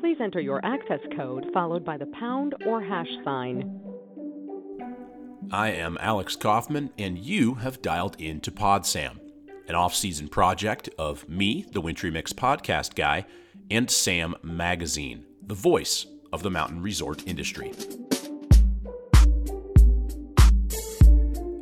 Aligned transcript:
Please 0.00 0.18
enter 0.20 0.40
your 0.40 0.64
access 0.64 1.00
code 1.16 1.46
followed 1.52 1.84
by 1.84 1.96
the 1.96 2.06
pound 2.06 2.54
or 2.66 2.82
hash 2.82 3.08
sign. 3.24 3.80
I 5.50 5.70
am 5.70 5.96
Alex 6.00 6.36
Kaufman, 6.36 6.90
and 6.98 7.18
you 7.18 7.54
have 7.54 7.82
dialed 7.82 8.20
into 8.20 8.50
PodSam, 8.50 9.18
an 9.66 9.74
off 9.74 9.94
season 9.94 10.28
project 10.28 10.88
of 10.98 11.28
me, 11.28 11.64
the 11.72 11.80
Wintry 11.80 12.10
Mix 12.10 12.32
podcast 12.32 12.94
guy, 12.94 13.24
and 13.70 13.90
Sam 13.90 14.34
Magazine, 14.42 15.24
the 15.46 15.54
voice 15.54 16.06
of 16.32 16.42
the 16.42 16.50
mountain 16.50 16.82
resort 16.82 17.26
industry. 17.26 17.72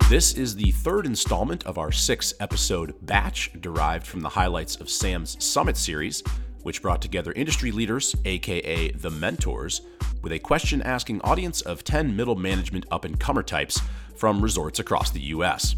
This 0.08 0.34
is 0.34 0.54
the 0.54 0.70
third 0.70 1.04
installment 1.04 1.66
of 1.66 1.78
our 1.78 1.90
six 1.90 2.32
episode 2.38 2.94
batch 3.02 3.50
derived 3.60 4.06
from 4.06 4.20
the 4.20 4.28
highlights 4.28 4.76
of 4.76 4.88
Sam's 4.88 5.42
Summit 5.44 5.76
series, 5.76 6.22
which 6.66 6.82
brought 6.82 7.00
together 7.00 7.30
industry 7.36 7.70
leaders, 7.70 8.16
aka 8.24 8.90
the 8.90 9.08
mentors, 9.08 9.82
with 10.22 10.32
a 10.32 10.38
question 10.40 10.82
asking 10.82 11.20
audience 11.20 11.60
of 11.60 11.84
10 11.84 12.16
middle 12.16 12.34
management 12.34 12.84
up 12.90 13.04
and 13.04 13.20
comer 13.20 13.44
types 13.44 13.80
from 14.16 14.42
resorts 14.42 14.80
across 14.80 15.12
the 15.12 15.20
U.S. 15.20 15.76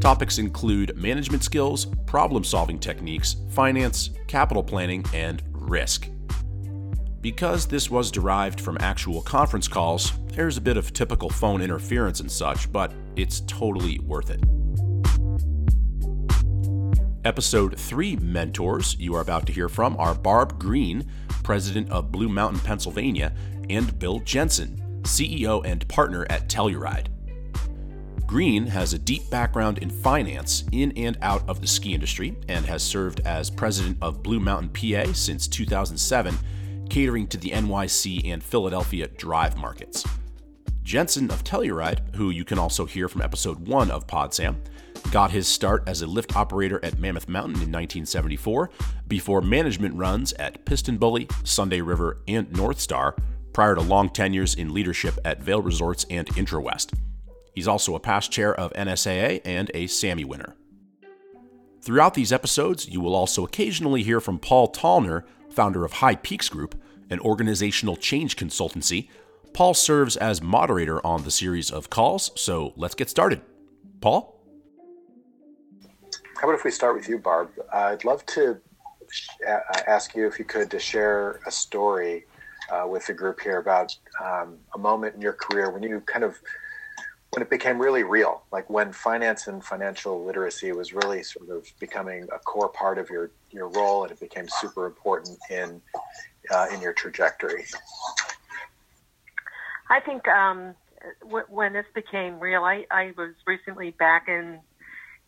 Topics 0.00 0.38
include 0.38 0.96
management 0.96 1.42
skills, 1.42 1.86
problem 2.06 2.44
solving 2.44 2.78
techniques, 2.78 3.34
finance, 3.50 4.10
capital 4.28 4.62
planning, 4.62 5.04
and 5.12 5.42
risk. 5.50 6.08
Because 7.20 7.66
this 7.66 7.90
was 7.90 8.12
derived 8.12 8.60
from 8.60 8.78
actual 8.78 9.22
conference 9.22 9.66
calls, 9.66 10.12
there's 10.28 10.56
a 10.56 10.60
bit 10.60 10.76
of 10.76 10.92
typical 10.92 11.30
phone 11.30 11.62
interference 11.62 12.20
and 12.20 12.30
such, 12.30 12.70
but 12.70 12.92
it's 13.16 13.40
totally 13.48 13.98
worth 13.98 14.30
it. 14.30 14.40
Episode 17.22 17.78
3 17.78 18.16
mentors 18.16 18.96
you 18.98 19.14
are 19.14 19.20
about 19.20 19.44
to 19.46 19.52
hear 19.52 19.68
from 19.68 19.94
are 19.98 20.14
Barb 20.14 20.58
Green, 20.58 21.06
president 21.42 21.90
of 21.90 22.10
Blue 22.10 22.30
Mountain, 22.30 22.60
Pennsylvania, 22.60 23.34
and 23.68 23.98
Bill 23.98 24.20
Jensen, 24.20 25.02
CEO 25.02 25.62
and 25.66 25.86
partner 25.86 26.26
at 26.30 26.48
Telluride. 26.48 27.08
Green 28.26 28.66
has 28.66 28.94
a 28.94 28.98
deep 28.98 29.28
background 29.28 29.78
in 29.78 29.90
finance 29.90 30.64
in 30.72 30.92
and 30.92 31.18
out 31.20 31.46
of 31.46 31.60
the 31.60 31.66
ski 31.66 31.92
industry 31.92 32.38
and 32.48 32.64
has 32.64 32.82
served 32.82 33.20
as 33.26 33.50
president 33.50 33.98
of 34.00 34.22
Blue 34.22 34.40
Mountain 34.40 34.70
PA 34.70 35.12
since 35.12 35.46
2007 35.46 36.38
catering 36.88 37.26
to 37.26 37.36
the 37.36 37.50
NYC 37.50 38.32
and 38.32 38.42
Philadelphia 38.42 39.08
drive 39.08 39.58
markets. 39.58 40.06
Jensen 40.82 41.30
of 41.30 41.44
Telluride, 41.44 42.14
who 42.16 42.30
you 42.30 42.46
can 42.46 42.58
also 42.58 42.86
hear 42.86 43.08
from 43.08 43.20
episode 43.20 43.68
1 43.68 43.90
of 43.90 44.06
PodSam, 44.06 44.56
got 45.10 45.30
his 45.30 45.48
start 45.48 45.82
as 45.86 46.02
a 46.02 46.06
lift 46.06 46.36
operator 46.36 46.78
at 46.84 46.98
Mammoth 46.98 47.28
Mountain 47.28 47.54
in 47.54 47.72
1974 47.72 48.70
before 49.08 49.40
management 49.40 49.94
runs 49.94 50.32
at 50.34 50.64
PistenBully, 50.64 51.30
Sunday 51.46 51.80
River, 51.80 52.18
and 52.28 52.50
North 52.52 52.80
Star 52.80 53.16
prior 53.52 53.74
to 53.74 53.80
long 53.80 54.08
tenures 54.08 54.54
in 54.54 54.72
leadership 54.72 55.18
at 55.24 55.42
Vail 55.42 55.62
Resorts 55.62 56.06
and 56.10 56.26
IntraWest. 56.28 56.94
He's 57.54 57.68
also 57.68 57.94
a 57.94 58.00
past 58.00 58.30
chair 58.30 58.54
of 58.54 58.72
NSAA 58.72 59.40
and 59.44 59.70
a 59.74 59.86
SAMI 59.86 60.24
winner. 60.24 60.54
Throughout 61.82 62.14
these 62.14 62.32
episodes, 62.32 62.88
you 62.88 63.00
will 63.00 63.14
also 63.14 63.44
occasionally 63.44 64.02
hear 64.02 64.20
from 64.20 64.38
Paul 64.38 64.70
Tallner, 64.70 65.24
founder 65.50 65.84
of 65.84 65.94
High 65.94 66.14
Peaks 66.14 66.48
Group, 66.48 66.80
an 67.08 67.20
organizational 67.20 67.96
change 67.96 68.36
consultancy. 68.36 69.08
Paul 69.52 69.74
serves 69.74 70.16
as 70.16 70.40
moderator 70.40 71.04
on 71.04 71.24
the 71.24 71.30
series 71.30 71.70
of 71.70 71.90
calls, 71.90 72.30
so 72.36 72.72
let's 72.76 72.94
get 72.94 73.10
started. 73.10 73.40
Paul? 74.00 74.39
How 76.40 76.48
about 76.48 76.58
if 76.58 76.64
we 76.64 76.70
start 76.70 76.96
with 76.96 77.06
you, 77.06 77.18
Barb? 77.18 77.50
Uh, 77.70 77.76
I'd 77.76 78.02
love 78.02 78.24
to 78.26 78.56
uh, 79.46 79.58
ask 79.86 80.14
you 80.14 80.26
if 80.26 80.38
you 80.38 80.46
could 80.46 80.70
to 80.70 80.78
share 80.78 81.38
a 81.46 81.50
story 81.50 82.24
uh, 82.72 82.86
with 82.88 83.06
the 83.06 83.12
group 83.12 83.40
here 83.40 83.58
about 83.58 83.94
um, 84.24 84.56
a 84.74 84.78
moment 84.78 85.14
in 85.14 85.20
your 85.20 85.34
career 85.34 85.70
when 85.70 85.82
you 85.82 86.00
kind 86.00 86.24
of 86.24 86.40
when 87.32 87.42
it 87.42 87.50
became 87.50 87.78
really 87.78 88.04
real, 88.04 88.42
like 88.52 88.70
when 88.70 88.90
finance 88.90 89.48
and 89.48 89.62
financial 89.62 90.24
literacy 90.24 90.72
was 90.72 90.94
really 90.94 91.22
sort 91.22 91.50
of 91.50 91.66
becoming 91.78 92.26
a 92.34 92.38
core 92.38 92.70
part 92.70 92.96
of 92.96 93.10
your, 93.10 93.32
your 93.50 93.68
role 93.68 94.04
and 94.04 94.10
it 94.10 94.18
became 94.18 94.48
super 94.48 94.86
important 94.86 95.38
in, 95.50 95.82
uh, 96.50 96.68
in 96.72 96.80
your 96.80 96.94
trajectory? 96.94 97.66
I 99.90 100.00
think 100.00 100.26
um, 100.26 100.74
w- 101.22 101.44
when 101.50 101.74
this 101.74 101.86
became 101.94 102.40
real, 102.40 102.64
I, 102.64 102.86
I 102.90 103.12
was 103.16 103.34
recently 103.46 103.90
back 103.90 104.24
in 104.26 104.60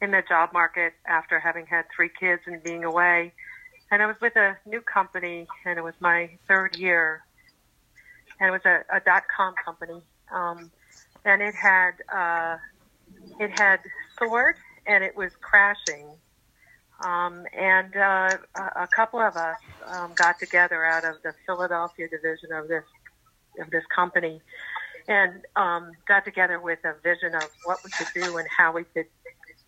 in 0.03 0.11
the 0.11 0.23
job 0.29 0.53
market 0.53 0.93
after 1.07 1.39
having 1.39 1.65
had 1.65 1.85
three 1.95 2.11
kids 2.21 2.43
and 2.47 2.63
being 2.63 2.85
away, 2.85 3.33
and 3.91 4.03
I 4.03 4.07
was 4.07 4.17
with 4.21 4.37
a 4.37 4.59
new 4.67 4.83
company, 4.83 5.47
and 5.65 5.79
it 5.79 5.83
was 5.83 5.95
my 6.01 6.29
third 6.49 6.77
year, 6.77 7.23
and 8.39 8.49
it 8.49 8.53
was 8.53 8.67
a, 8.67 8.77
a 8.95 9.01
dot 9.01 9.23
com 9.35 9.55
company. 9.65 10.03
Um, 10.31 10.71
and 11.25 11.41
it 11.41 11.55
had 11.55 11.93
uh, 12.12 12.57
it 13.39 13.51
had 13.51 13.81
soared 14.19 14.57
and 14.87 15.05
it 15.05 15.17
was 15.17 15.31
crashing. 15.41 16.07
Um, 17.05 17.45
and 17.57 17.97
uh, 17.97 18.39
a 18.77 18.89
couple 18.95 19.21
of 19.21 19.37
us 19.37 19.57
um, 19.87 20.12
got 20.17 20.39
together 20.39 20.85
out 20.85 21.05
of 21.05 21.17
the 21.23 21.33
Philadelphia 21.47 22.09
division 22.09 22.53
of 22.53 22.69
this 22.69 22.85
of 23.61 23.71
this 23.71 23.85
company, 23.95 24.41
and 25.07 25.43
um, 25.57 25.93
got 26.09 26.25
together 26.25 26.59
with 26.61 26.79
a 26.85 26.95
vision 27.03 27.35
of 27.35 27.49
what 27.65 27.79
we 27.85 27.91
could 27.91 28.09
do 28.15 28.37
and 28.39 28.49
how 28.57 28.73
we 28.73 28.85
could 28.85 29.07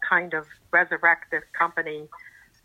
kind 0.09 0.34
of 0.34 0.47
resurrect 0.70 1.31
this 1.31 1.44
company. 1.59 2.09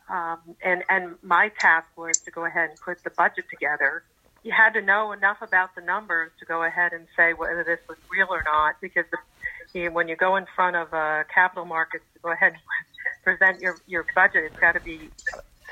Um, 0.09 0.39
and 0.63 0.83
and 0.89 1.16
my 1.22 1.51
task 1.59 1.88
was 1.95 2.16
to 2.25 2.31
go 2.31 2.45
ahead 2.45 2.72
and 2.72 2.79
put 2.79 3.03
the 3.03 3.11
budget 3.11 3.45
together 3.50 4.03
you 4.44 4.51
had 4.55 4.72
to 4.73 4.81
know 4.81 5.11
enough 5.11 5.38
about 5.41 5.75
the 5.75 5.81
numbers 5.81 6.31
to 6.39 6.45
go 6.45 6.63
ahead 6.63 6.94
and 6.94 7.07
say 7.17 7.33
whether 7.33 7.63
this 7.63 7.79
was 7.88 7.97
real 8.11 8.28
or 8.29 8.44
not. 8.45 8.75
Because 8.81 9.05
the, 9.73 9.89
when 9.89 10.07
you 10.07 10.16
go 10.16 10.35
in 10.35 10.45
front 10.55 10.75
of 10.75 10.94
uh, 10.94 11.23
capital 11.33 11.66
markets 11.66 12.05
to 12.13 12.19
go 12.19 12.31
ahead 12.31 12.53
and 12.53 12.61
present 13.23 13.61
your 13.61 13.81
your 13.88 14.05
budget, 14.16 14.45
it's 14.45 14.59
got 14.59 14.73
to 14.73 14.79
be 14.81 15.09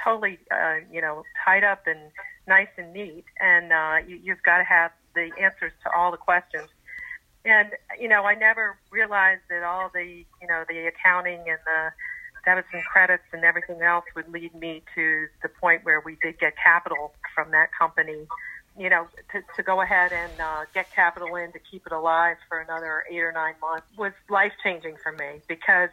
totally 0.03 0.39
uh, 0.51 0.75
you 0.91 1.01
know 1.01 1.23
tied 1.45 1.63
up 1.63 1.87
and 1.87 1.99
nice 2.47 2.67
and 2.77 2.93
neat, 2.93 3.25
and 3.39 3.71
uh, 3.71 3.95
you, 4.07 4.19
you've 4.21 4.43
got 4.43 4.57
to 4.57 4.63
have 4.63 4.91
the 5.15 5.29
answers 5.41 5.71
to 5.83 5.91
all 5.95 6.11
the 6.11 6.17
questions. 6.17 6.69
And 7.47 7.71
you 7.99 8.07
know, 8.07 8.23
I 8.23 8.35
never 8.35 8.77
realized 8.91 9.41
that 9.49 9.63
all 9.63 9.89
the 9.93 10.03
you 10.41 10.47
know 10.47 10.63
the 10.67 10.87
accounting 10.87 11.39
and 11.47 11.59
the 11.65 11.91
debits 12.45 12.67
and 12.73 12.83
credits 12.83 13.23
and 13.33 13.43
everything 13.43 13.81
else 13.81 14.05
would 14.15 14.29
lead 14.29 14.53
me 14.55 14.83
to 14.95 15.27
the 15.43 15.49
point 15.49 15.83
where 15.83 16.01
we 16.05 16.17
did 16.21 16.39
get 16.39 16.53
capital 16.63 17.13
from 17.35 17.51
that 17.51 17.69
company 17.77 18.27
you 18.77 18.89
know, 18.89 19.07
to, 19.31 19.41
to 19.55 19.63
go 19.63 19.81
ahead 19.81 20.11
and 20.13 20.39
uh, 20.39 20.61
get 20.73 20.85
capital 20.93 21.35
in 21.35 21.51
to 21.51 21.59
keep 21.59 21.85
it 21.85 21.91
alive 21.91 22.37
for 22.47 22.59
another 22.59 23.03
eight 23.11 23.19
or 23.19 23.31
nine 23.31 23.55
months 23.59 23.87
was 23.97 24.13
life 24.29 24.51
changing 24.63 24.95
for 25.01 25.11
me 25.11 25.41
because, 25.47 25.89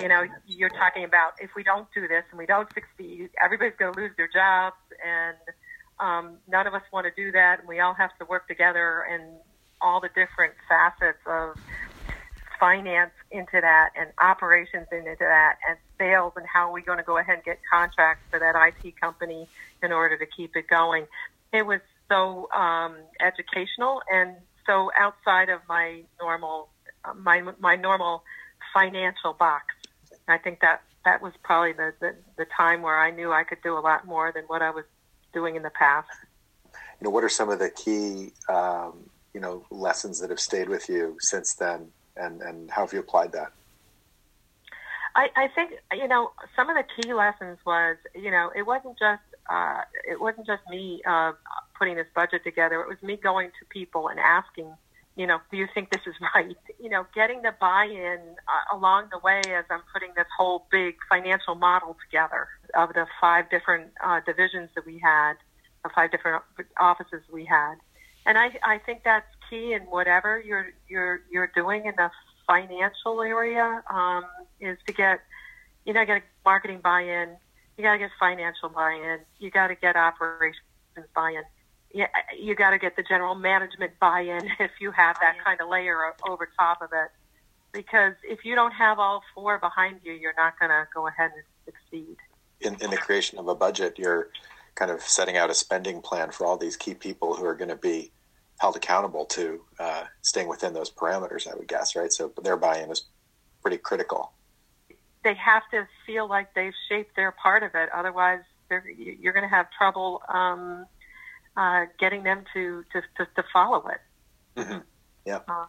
you 0.00 0.08
know, 0.08 0.24
you're 0.46 0.70
talking 0.70 1.04
about 1.04 1.32
if 1.40 1.50
we 1.54 1.62
don't 1.62 1.86
do 1.94 2.08
this 2.08 2.24
and 2.30 2.38
we 2.38 2.46
don't 2.46 2.68
succeed, 2.72 3.28
everybody's 3.42 3.76
going 3.78 3.94
to 3.94 4.00
lose 4.00 4.12
their 4.16 4.30
jobs, 4.32 4.80
and 5.04 5.36
um, 6.00 6.38
none 6.48 6.66
of 6.66 6.72
us 6.72 6.82
want 6.90 7.06
to 7.06 7.12
do 7.14 7.30
that, 7.32 7.60
and 7.60 7.68
we 7.68 7.80
all 7.80 7.94
have 7.94 8.16
to 8.18 8.24
work 8.24 8.48
together 8.48 9.04
and 9.10 9.22
all 9.82 10.00
the 10.00 10.08
different 10.08 10.54
facets 10.68 11.18
of 11.26 11.56
finance 12.58 13.10
into 13.32 13.60
that 13.60 13.90
and 13.98 14.10
operations 14.20 14.86
into 14.92 15.16
that 15.18 15.56
and 15.68 15.76
sales 15.98 16.32
and 16.36 16.46
how 16.46 16.68
are 16.68 16.72
we 16.72 16.80
going 16.80 16.98
to 16.98 17.04
go 17.04 17.18
ahead 17.18 17.34
and 17.34 17.44
get 17.44 17.58
contracts 17.68 18.22
for 18.30 18.38
that 18.38 18.54
IT 18.54 19.00
company 19.00 19.48
in 19.82 19.90
order 19.90 20.16
to 20.16 20.26
keep 20.26 20.54
it 20.54 20.68
going. 20.68 21.06
It 21.52 21.66
was 21.66 21.80
so 22.08 22.48
um, 22.52 22.94
educational 23.20 24.00
and 24.12 24.36
so 24.64 24.92
outside 24.96 25.48
of 25.48 25.60
my 25.68 26.02
normal 26.20 26.68
my 27.16 27.42
my 27.58 27.74
normal 27.74 28.22
financial 28.72 29.32
box. 29.32 29.66
I 30.28 30.38
think 30.38 30.60
that 30.60 30.82
that 31.04 31.20
was 31.20 31.32
probably 31.42 31.72
the, 31.72 31.92
the 32.00 32.14
the 32.36 32.46
time 32.56 32.82
where 32.82 32.98
I 32.98 33.10
knew 33.10 33.32
I 33.32 33.44
could 33.44 33.62
do 33.62 33.76
a 33.76 33.80
lot 33.80 34.06
more 34.06 34.30
than 34.32 34.44
what 34.44 34.62
I 34.62 34.70
was 34.70 34.84
doing 35.32 35.56
in 35.56 35.62
the 35.62 35.70
past. 35.70 36.08
You 37.00 37.06
know, 37.06 37.10
what 37.10 37.24
are 37.24 37.28
some 37.28 37.50
of 37.50 37.58
the 37.58 37.70
key 37.70 38.32
um, 38.48 39.10
you 39.34 39.40
know 39.40 39.64
lessons 39.70 40.20
that 40.20 40.30
have 40.30 40.40
stayed 40.40 40.68
with 40.68 40.88
you 40.88 41.16
since 41.20 41.54
then, 41.54 41.88
and 42.16 42.42
and 42.42 42.70
how 42.70 42.82
have 42.82 42.92
you 42.92 43.00
applied 43.00 43.32
that? 43.32 43.52
I, 45.14 45.28
I 45.36 45.48
think 45.48 45.72
you 45.92 46.08
know 46.08 46.32
some 46.56 46.70
of 46.70 46.76
the 46.76 46.84
key 47.02 47.12
lessons 47.12 47.58
was 47.66 47.96
you 48.14 48.30
know 48.30 48.50
it 48.54 48.62
wasn't 48.62 48.98
just 48.98 49.22
uh, 49.50 49.82
it 50.08 50.20
wasn't 50.20 50.46
just 50.46 50.62
me 50.70 51.02
uh, 51.06 51.32
putting 51.78 51.96
this 51.96 52.06
budget 52.14 52.44
together. 52.44 52.80
It 52.80 52.88
was 52.88 53.02
me 53.02 53.16
going 53.16 53.48
to 53.48 53.66
people 53.70 54.08
and 54.08 54.18
asking, 54.20 54.72
you 55.16 55.26
know, 55.26 55.38
do 55.50 55.56
you 55.56 55.66
think 55.74 55.90
this 55.90 56.00
is 56.06 56.14
right? 56.34 56.56
You 56.80 56.90
know, 56.90 57.06
getting 57.14 57.42
the 57.42 57.54
buy-in 57.60 58.20
uh, 58.20 58.76
along 58.76 59.08
the 59.10 59.18
way 59.18 59.40
as 59.54 59.64
I'm 59.70 59.82
putting 59.92 60.10
this 60.16 60.26
whole 60.36 60.66
big 60.70 60.96
financial 61.10 61.54
model 61.54 61.96
together 62.04 62.48
of 62.74 62.90
the 62.94 63.06
five 63.20 63.50
different 63.50 63.90
uh, 64.02 64.20
divisions 64.24 64.70
that 64.74 64.86
we 64.86 64.98
had, 64.98 65.34
the 65.84 65.90
five 65.94 66.10
different 66.10 66.42
offices 66.78 67.22
we 67.32 67.44
had, 67.44 67.74
and 68.26 68.38
I, 68.38 68.50
I 68.62 68.78
think 68.78 69.02
that's 69.04 69.26
key 69.50 69.72
in 69.74 69.82
whatever 69.82 70.42
you're 70.44 70.68
you're 70.88 71.22
you're 71.30 71.50
doing 71.54 71.86
in 71.86 71.94
the 71.96 72.10
financial 72.46 73.22
area 73.22 73.82
um, 73.90 74.24
is 74.60 74.78
to 74.86 74.92
get 74.92 75.20
you 75.84 75.92
know 75.92 76.00
to 76.00 76.06
get 76.06 76.22
marketing 76.44 76.80
buy-in, 76.82 77.30
you 77.76 77.84
got 77.84 77.92
to 77.92 77.98
get 77.98 78.10
financial 78.18 78.68
buy-in, 78.68 79.20
you 79.38 79.50
got 79.50 79.68
to 79.68 79.74
get 79.74 79.96
operations 79.96 80.56
buy-in. 81.14 81.42
Yeah, 81.94 82.06
you 82.38 82.54
got 82.54 82.70
to 82.70 82.78
get 82.78 82.96
the 82.96 83.02
general 83.02 83.34
management 83.34 83.92
buy-in 84.00 84.48
if 84.60 84.70
you 84.80 84.92
have 84.92 85.16
that 85.20 85.36
kind 85.44 85.60
of 85.60 85.68
layer 85.68 85.98
over 86.26 86.48
top 86.58 86.80
of 86.80 86.90
it. 86.92 87.10
Because 87.72 88.14
if 88.22 88.44
you 88.44 88.54
don't 88.54 88.72
have 88.72 88.98
all 88.98 89.22
four 89.34 89.58
behind 89.58 90.00
you, 90.04 90.12
you're 90.12 90.34
not 90.36 90.58
going 90.58 90.70
to 90.70 90.86
go 90.94 91.06
ahead 91.06 91.30
and 91.34 91.44
succeed. 91.64 92.16
In, 92.60 92.76
in 92.82 92.90
the 92.90 92.98
creation 92.98 93.38
of 93.38 93.48
a 93.48 93.54
budget, 93.54 93.98
you're 93.98 94.28
kind 94.74 94.90
of 94.90 95.02
setting 95.02 95.36
out 95.36 95.50
a 95.50 95.54
spending 95.54 96.00
plan 96.00 96.30
for 96.30 96.46
all 96.46 96.56
these 96.56 96.76
key 96.76 96.94
people 96.94 97.34
who 97.34 97.44
are 97.44 97.54
going 97.54 97.68
to 97.68 97.76
be 97.76 98.10
held 98.58 98.76
accountable 98.76 99.24
to 99.26 99.60
uh, 99.78 100.04
staying 100.22 100.48
within 100.48 100.72
those 100.72 100.90
parameters, 100.90 101.50
I 101.50 101.54
would 101.54 101.68
guess, 101.68 101.96
right? 101.96 102.12
So 102.12 102.32
their 102.42 102.56
buy-in 102.56 102.90
is 102.90 103.04
pretty 103.60 103.78
critical. 103.78 104.32
They 105.24 105.34
have 105.34 105.62
to 105.72 105.86
feel 106.06 106.28
like 106.28 106.54
they've 106.54 106.74
shaped 106.88 107.16
their 107.16 107.32
part 107.32 107.62
of 107.62 107.74
it. 107.74 107.88
Otherwise, 107.94 108.42
you're 108.96 109.32
going 109.32 109.44
to 109.44 109.54
have 109.54 109.66
trouble 109.76 110.22
um, 110.28 110.86
uh, 111.56 111.86
getting 111.98 112.22
them 112.22 112.44
to, 112.54 112.84
to, 112.92 113.02
to, 113.18 113.26
to 113.36 113.44
follow 113.52 113.86
it. 113.88 114.00
Mm-hmm. 114.60 114.78
Yeah. 115.26 115.40
Uh, 115.48 115.66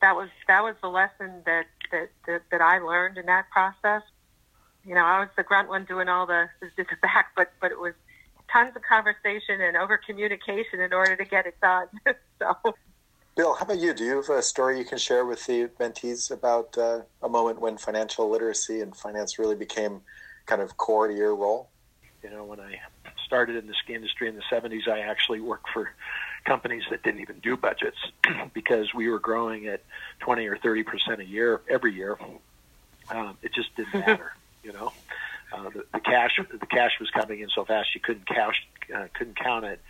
that 0.00 0.14
was 0.14 0.28
that 0.46 0.62
was 0.62 0.74
the 0.82 0.88
lesson 0.88 1.42
that, 1.46 1.66
that, 1.90 2.10
that, 2.26 2.42
that 2.50 2.60
I 2.60 2.78
learned 2.78 3.18
in 3.18 3.26
that 3.26 3.50
process. 3.50 4.02
You 4.84 4.94
know, 4.94 5.04
I 5.04 5.20
was 5.20 5.28
the 5.36 5.42
grunt 5.42 5.68
one 5.68 5.84
doing 5.84 6.08
all 6.08 6.26
the, 6.26 6.48
the 6.60 6.84
back, 7.02 7.32
but 7.34 7.52
but 7.60 7.72
it 7.72 7.80
was 7.80 7.94
tons 8.52 8.74
of 8.76 8.82
conversation 8.82 9.60
and 9.60 9.76
over 9.76 9.98
communication 9.98 10.80
in 10.80 10.92
order 10.92 11.16
to 11.16 11.24
get 11.24 11.46
it 11.46 11.56
done. 11.60 11.88
so, 12.38 12.74
Bill, 13.36 13.54
how 13.54 13.64
about 13.64 13.78
you? 13.78 13.92
Do 13.92 14.04
you 14.04 14.16
have 14.16 14.28
a 14.30 14.42
story 14.42 14.78
you 14.78 14.84
can 14.84 14.98
share 14.98 15.26
with 15.26 15.44
the 15.46 15.68
mentees 15.78 16.30
about 16.30 16.76
uh, 16.78 17.00
a 17.22 17.28
moment 17.28 17.60
when 17.60 17.76
financial 17.76 18.30
literacy 18.30 18.80
and 18.80 18.96
finance 18.96 19.38
really 19.38 19.56
became 19.56 20.00
kind 20.46 20.62
of 20.62 20.76
core 20.76 21.08
to 21.08 21.14
your 21.14 21.34
role? 21.34 21.68
You 22.22 22.30
know, 22.30 22.44
when 22.44 22.60
I 22.60 22.80
started 23.26 23.56
in 23.56 23.66
the 23.66 23.74
ski 23.74 23.94
industry 23.94 24.28
in 24.28 24.36
the 24.36 24.42
70s, 24.50 24.88
I 24.88 25.00
actually 25.00 25.40
worked 25.40 25.68
for 25.68 25.90
companies 26.46 26.84
that 26.90 27.02
didn't 27.02 27.20
even 27.20 27.40
do 27.40 27.56
budgets 27.56 27.98
because 28.54 28.94
we 28.94 29.08
were 29.08 29.18
growing 29.18 29.66
at 29.66 29.82
20 30.20 30.46
or 30.46 30.56
30 30.56 30.84
percent 30.84 31.20
a 31.20 31.24
year 31.24 31.60
every 31.68 31.92
year. 31.92 32.16
Um, 33.10 33.36
it 33.42 33.52
just 33.52 33.74
didn't 33.76 33.94
matter, 34.06 34.32
you 34.62 34.72
know. 34.72 34.92
Uh, 35.56 35.70
the, 35.70 35.86
the 35.92 36.00
cash 36.00 36.38
the 36.38 36.66
cash 36.66 36.92
was 37.00 37.10
coming 37.10 37.40
in 37.40 37.48
so 37.48 37.64
fast 37.64 37.94
you 37.94 38.00
couldn't 38.00 38.26
cash 38.26 38.66
uh, 38.94 39.06
couldn't 39.14 39.36
count 39.36 39.64
it, 39.64 39.80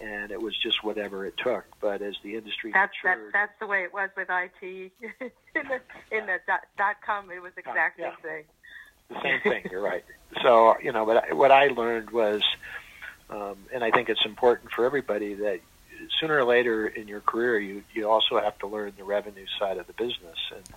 and 0.00 0.30
it 0.30 0.40
was 0.40 0.56
just 0.56 0.84
whatever 0.84 1.26
it 1.26 1.34
took. 1.36 1.64
But 1.80 2.00
as 2.00 2.14
the 2.22 2.36
industry 2.36 2.70
that's 2.72 2.92
matured, 3.02 3.26
that, 3.26 3.32
that's 3.32 3.58
the 3.60 3.66
way 3.66 3.82
it 3.82 3.92
was 3.92 4.10
with 4.16 4.28
IT 4.30 4.62
in 4.62 5.30
the 5.54 5.80
in 6.16 6.26
the 6.26 6.38
dot, 6.46 6.60
dot 6.78 6.96
com. 7.04 7.30
It 7.30 7.42
was 7.42 7.52
the 7.54 7.60
exact 7.60 7.98
yeah. 7.98 8.10
same 8.10 8.22
thing. 8.22 8.44
The 9.08 9.22
same 9.22 9.40
thing. 9.40 9.68
You're 9.70 9.82
right. 9.82 10.04
So 10.42 10.76
you 10.82 10.92
know, 10.92 11.04
but 11.04 11.30
I, 11.30 11.34
what 11.34 11.50
I 11.50 11.68
learned 11.68 12.10
was, 12.10 12.42
um, 13.28 13.56
and 13.72 13.82
I 13.82 13.90
think 13.90 14.08
it's 14.08 14.24
important 14.24 14.70
for 14.70 14.84
everybody 14.84 15.34
that 15.34 15.60
sooner 16.20 16.38
or 16.38 16.44
later 16.44 16.86
in 16.86 17.08
your 17.08 17.20
career, 17.20 17.58
you 17.58 17.82
you 17.92 18.08
also 18.08 18.38
have 18.40 18.58
to 18.60 18.66
learn 18.66 18.92
the 18.96 19.04
revenue 19.04 19.46
side 19.58 19.78
of 19.78 19.86
the 19.86 19.92
business 19.92 20.38
and 20.54 20.68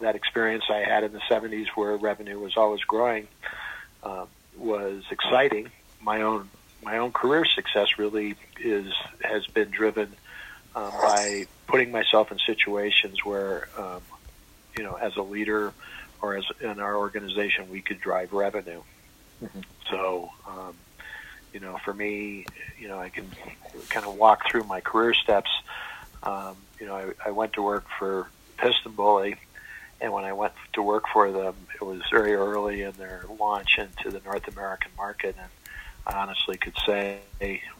that 0.00 0.14
experience 0.14 0.64
I 0.68 0.78
had 0.78 1.04
in 1.04 1.12
the 1.12 1.20
70s 1.20 1.68
where 1.68 1.96
revenue 1.96 2.38
was 2.38 2.56
always 2.56 2.82
growing 2.82 3.28
uh, 4.02 4.26
was 4.56 5.04
exciting. 5.10 5.70
My 6.00 6.22
own 6.22 6.48
my 6.82 6.96
own 6.96 7.12
career 7.12 7.44
success 7.44 7.98
really 7.98 8.36
is 8.58 8.92
has 9.22 9.46
been 9.46 9.70
driven 9.70 10.14
um, 10.74 10.90
by 10.90 11.46
putting 11.66 11.90
myself 11.90 12.32
in 12.32 12.38
situations 12.38 13.24
where 13.24 13.68
um, 13.76 14.00
you 14.76 14.82
know 14.82 14.94
as 14.94 15.16
a 15.16 15.22
leader 15.22 15.72
or 16.22 16.36
as 16.36 16.44
in 16.60 16.80
our 16.80 16.96
organization 16.96 17.70
we 17.70 17.80
could 17.80 18.00
drive 18.00 18.32
revenue. 18.32 18.82
Mm-hmm. 19.42 19.60
So 19.90 20.30
um, 20.48 20.74
you 21.52 21.60
know 21.60 21.78
for 21.84 21.92
me 21.92 22.46
you 22.78 22.88
know 22.88 22.98
I 22.98 23.10
can 23.10 23.28
kind 23.90 24.06
of 24.06 24.14
walk 24.16 24.50
through 24.50 24.64
my 24.64 24.80
career 24.80 25.14
steps. 25.14 25.50
Um, 26.22 26.56
you 26.78 26.86
know 26.86 26.94
I, 26.94 27.28
I 27.28 27.30
went 27.32 27.54
to 27.54 27.62
work 27.62 27.86
for 27.98 28.28
PistenBully 28.58 29.36
and 30.00 30.12
when 30.12 30.24
I 30.24 30.32
went 30.32 30.54
to 30.74 30.82
work 30.82 31.04
for 31.12 31.30
them, 31.30 31.54
it 31.74 31.84
was 31.84 32.00
very 32.10 32.34
early 32.34 32.82
in 32.82 32.92
their 32.92 33.24
launch 33.38 33.78
into 33.78 34.10
the 34.10 34.20
North 34.24 34.48
American 34.48 34.92
market, 34.96 35.36
and 35.38 35.48
I 36.06 36.20
honestly 36.20 36.56
could 36.56 36.76
say 36.86 37.20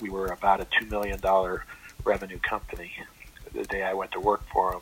we 0.00 0.10
were 0.10 0.26
about 0.26 0.60
a 0.60 0.66
two 0.66 0.86
million 0.86 1.20
dollar 1.20 1.64
revenue 2.04 2.38
company 2.38 2.92
the 3.52 3.64
day 3.64 3.82
I 3.82 3.94
went 3.94 4.12
to 4.12 4.20
work 4.20 4.42
for 4.52 4.72
them. 4.72 4.80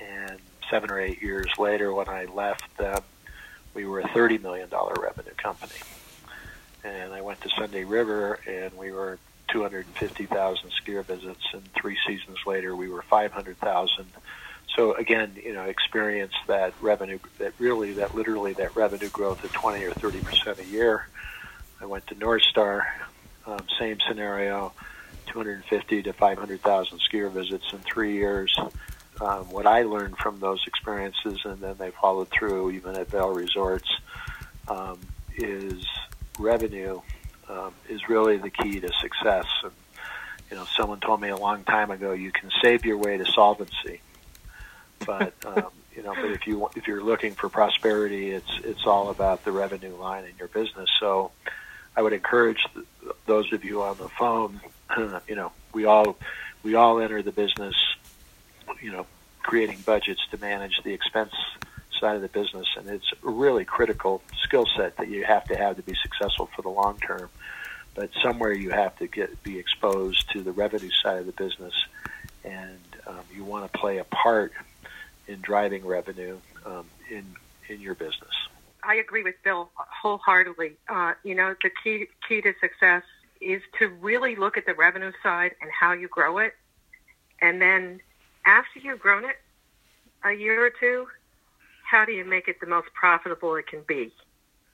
And 0.00 0.40
seven 0.70 0.90
or 0.90 1.00
eight 1.00 1.22
years 1.22 1.50
later, 1.58 1.92
when 1.92 2.08
I 2.08 2.26
left 2.26 2.76
them, 2.76 3.02
we 3.74 3.86
were 3.86 4.00
a 4.00 4.08
thirty 4.08 4.38
million 4.38 4.68
dollar 4.68 4.94
revenue 5.00 5.34
company. 5.36 5.80
And 6.84 7.12
I 7.12 7.20
went 7.20 7.40
to 7.42 7.50
Sunday 7.50 7.84
River, 7.84 8.38
and 8.46 8.76
we 8.76 8.92
were 8.92 9.18
250,000 9.48 10.70
skier 10.70 11.04
visits, 11.04 11.42
and 11.52 11.62
three 11.72 11.96
seasons 12.06 12.38
later, 12.46 12.76
we 12.76 12.88
were 12.88 13.02
500,000 13.02 14.06
so 14.78 14.94
again, 14.94 15.36
you 15.44 15.52
know, 15.52 15.64
experience 15.64 16.34
that 16.46 16.72
revenue, 16.80 17.18
that 17.38 17.52
really, 17.58 17.94
that 17.94 18.14
literally, 18.14 18.52
that 18.54 18.76
revenue 18.76 19.08
growth 19.08 19.42
of 19.42 19.52
20 19.52 19.84
or 19.84 19.90
30 19.90 20.20
percent 20.20 20.60
a 20.60 20.64
year. 20.64 21.08
I 21.80 21.86
went 21.86 22.06
to 22.06 22.14
North 22.14 22.42
Star, 22.42 22.86
um, 23.44 23.58
same 23.76 23.98
scenario, 24.06 24.72
250 25.26 26.04
to 26.04 26.12
500,000 26.12 27.00
skier 27.00 27.30
visits 27.30 27.64
in 27.72 27.80
three 27.80 28.14
years. 28.14 28.56
Um, 29.20 29.50
what 29.50 29.66
I 29.66 29.82
learned 29.82 30.16
from 30.16 30.38
those 30.38 30.62
experiences, 30.68 31.40
and 31.44 31.60
then 31.60 31.74
they 31.76 31.90
followed 31.90 32.28
through 32.28 32.70
even 32.70 32.94
at 32.94 33.10
Vail 33.10 33.30
Resorts, 33.30 33.90
um, 34.68 35.00
is 35.36 35.84
revenue 36.38 37.00
um, 37.48 37.74
is 37.88 38.08
really 38.08 38.36
the 38.36 38.50
key 38.50 38.78
to 38.78 38.92
success. 39.00 39.46
And 39.64 39.72
you 40.52 40.56
know, 40.56 40.66
someone 40.76 41.00
told 41.00 41.20
me 41.20 41.30
a 41.30 41.36
long 41.36 41.64
time 41.64 41.90
ago, 41.90 42.12
you 42.12 42.30
can 42.30 42.50
save 42.62 42.84
your 42.84 42.96
way 42.96 43.16
to 43.16 43.24
solvency 43.32 44.02
but 45.08 45.32
um, 45.46 45.72
you 45.96 46.02
know, 46.02 46.14
but 46.14 46.26
if 46.26 46.46
you 46.46 46.68
if 46.76 46.86
you're 46.86 47.02
looking 47.02 47.34
for 47.34 47.48
prosperity, 47.48 48.30
it's 48.30 48.60
it's 48.62 48.86
all 48.86 49.08
about 49.08 49.42
the 49.42 49.50
revenue 49.50 49.96
line 49.96 50.24
in 50.24 50.32
your 50.38 50.48
business. 50.48 50.90
So, 51.00 51.32
I 51.96 52.02
would 52.02 52.12
encourage 52.12 52.62
th- 52.74 52.86
those 53.24 53.50
of 53.54 53.64
you 53.64 53.82
on 53.82 53.96
the 53.96 54.08
phone. 54.10 54.60
You 55.28 55.36
know, 55.36 55.52
we 55.72 55.84
all 55.84 56.16
we 56.62 56.74
all 56.74 56.98
enter 57.00 57.22
the 57.22 57.32
business. 57.32 57.74
You 58.82 58.92
know, 58.92 59.06
creating 59.42 59.82
budgets 59.84 60.20
to 60.30 60.38
manage 60.38 60.82
the 60.82 60.92
expense 60.92 61.32
side 62.00 62.16
of 62.16 62.22
the 62.22 62.28
business, 62.28 62.66
and 62.76 62.88
it's 62.88 63.10
a 63.22 63.30
really 63.30 63.64
critical 63.64 64.22
skill 64.42 64.66
set 64.76 64.96
that 64.96 65.08
you 65.08 65.24
have 65.24 65.44
to 65.46 65.56
have 65.56 65.76
to 65.76 65.82
be 65.82 65.94
successful 66.02 66.48
for 66.54 66.62
the 66.62 66.68
long 66.68 66.98
term. 66.98 67.30
But 67.94 68.10
somewhere 68.22 68.52
you 68.52 68.70
have 68.70 68.96
to 68.98 69.06
get 69.06 69.42
be 69.42 69.58
exposed 69.58 70.30
to 70.32 70.42
the 70.42 70.52
revenue 70.52 70.90
side 71.02 71.18
of 71.18 71.26
the 71.26 71.32
business, 71.32 71.74
and 72.44 72.78
um, 73.06 73.20
you 73.34 73.44
want 73.44 73.70
to 73.70 73.78
play 73.78 73.98
a 73.98 74.04
part 74.04 74.52
in 75.28 75.40
driving 75.40 75.86
revenue 75.86 76.38
um, 76.66 76.86
in 77.10 77.24
in 77.68 77.80
your 77.80 77.94
business. 77.94 78.32
I 78.82 78.94
agree 78.96 79.22
with 79.22 79.34
Bill 79.44 79.70
wholeheartedly. 79.76 80.72
Uh, 80.88 81.12
you 81.22 81.34
know, 81.34 81.54
the 81.62 81.70
key 81.84 82.06
key 82.26 82.40
to 82.40 82.54
success 82.60 83.02
is 83.40 83.62
to 83.78 83.88
really 83.88 84.34
look 84.34 84.56
at 84.56 84.66
the 84.66 84.74
revenue 84.74 85.12
side 85.22 85.54
and 85.60 85.70
how 85.70 85.92
you 85.92 86.08
grow 86.08 86.38
it, 86.38 86.54
and 87.40 87.62
then 87.62 88.00
after 88.44 88.80
you've 88.80 88.98
grown 88.98 89.24
it 89.24 89.36
a 90.24 90.32
year 90.32 90.66
or 90.66 90.70
two, 90.70 91.06
how 91.84 92.04
do 92.04 92.12
you 92.12 92.24
make 92.24 92.48
it 92.48 92.60
the 92.60 92.66
most 92.66 92.88
profitable 92.94 93.54
it 93.56 93.66
can 93.66 93.82
be? 93.86 94.12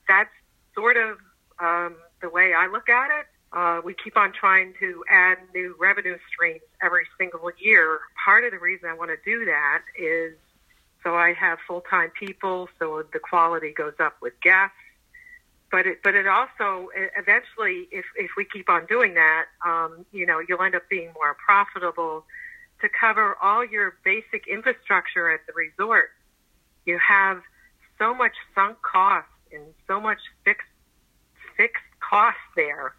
That's 0.08 0.30
sort 0.74 0.96
of 0.96 1.18
um, 1.58 1.96
the 2.22 2.28
way 2.28 2.54
I 2.54 2.66
look 2.68 2.88
at 2.88 3.10
it. 3.20 3.26
Uh, 3.54 3.80
we 3.84 3.94
keep 3.94 4.16
on 4.16 4.32
trying 4.32 4.74
to 4.80 5.04
add 5.08 5.38
new 5.54 5.76
revenue 5.78 6.18
streams 6.28 6.62
every 6.82 7.06
single 7.18 7.48
year. 7.58 8.00
Part 8.24 8.44
of 8.44 8.50
the 8.50 8.58
reason 8.58 8.88
I 8.88 8.94
want 8.94 9.10
to 9.10 9.30
do 9.30 9.44
that 9.44 9.82
is 9.96 10.34
so 11.04 11.14
I 11.14 11.34
have 11.34 11.58
full-time 11.68 12.10
people, 12.18 12.68
so 12.78 13.04
the 13.12 13.20
quality 13.20 13.72
goes 13.72 13.92
up 14.00 14.16
with 14.22 14.32
guests. 14.42 14.74
But 15.70 15.86
it, 15.86 15.98
but 16.02 16.14
it 16.14 16.26
also 16.26 16.88
eventually, 16.94 17.88
if 17.92 18.06
if 18.16 18.30
we 18.36 18.44
keep 18.44 18.68
on 18.68 18.86
doing 18.86 19.14
that, 19.14 19.46
um, 19.64 20.06
you 20.12 20.24
know, 20.24 20.40
you'll 20.46 20.62
end 20.62 20.74
up 20.74 20.88
being 20.88 21.10
more 21.14 21.36
profitable 21.44 22.24
to 22.80 22.88
cover 22.88 23.36
all 23.42 23.64
your 23.64 23.96
basic 24.04 24.46
infrastructure 24.48 25.32
at 25.32 25.40
the 25.46 25.52
resort. 25.52 26.10
You 26.86 26.98
have 27.06 27.42
so 27.98 28.14
much 28.14 28.32
sunk 28.54 28.78
cost 28.82 29.28
and 29.52 29.62
so 29.86 30.00
much 30.00 30.18
fixed 30.44 30.66
fixed 31.56 31.82
costs 32.00 32.40
there 32.56 32.94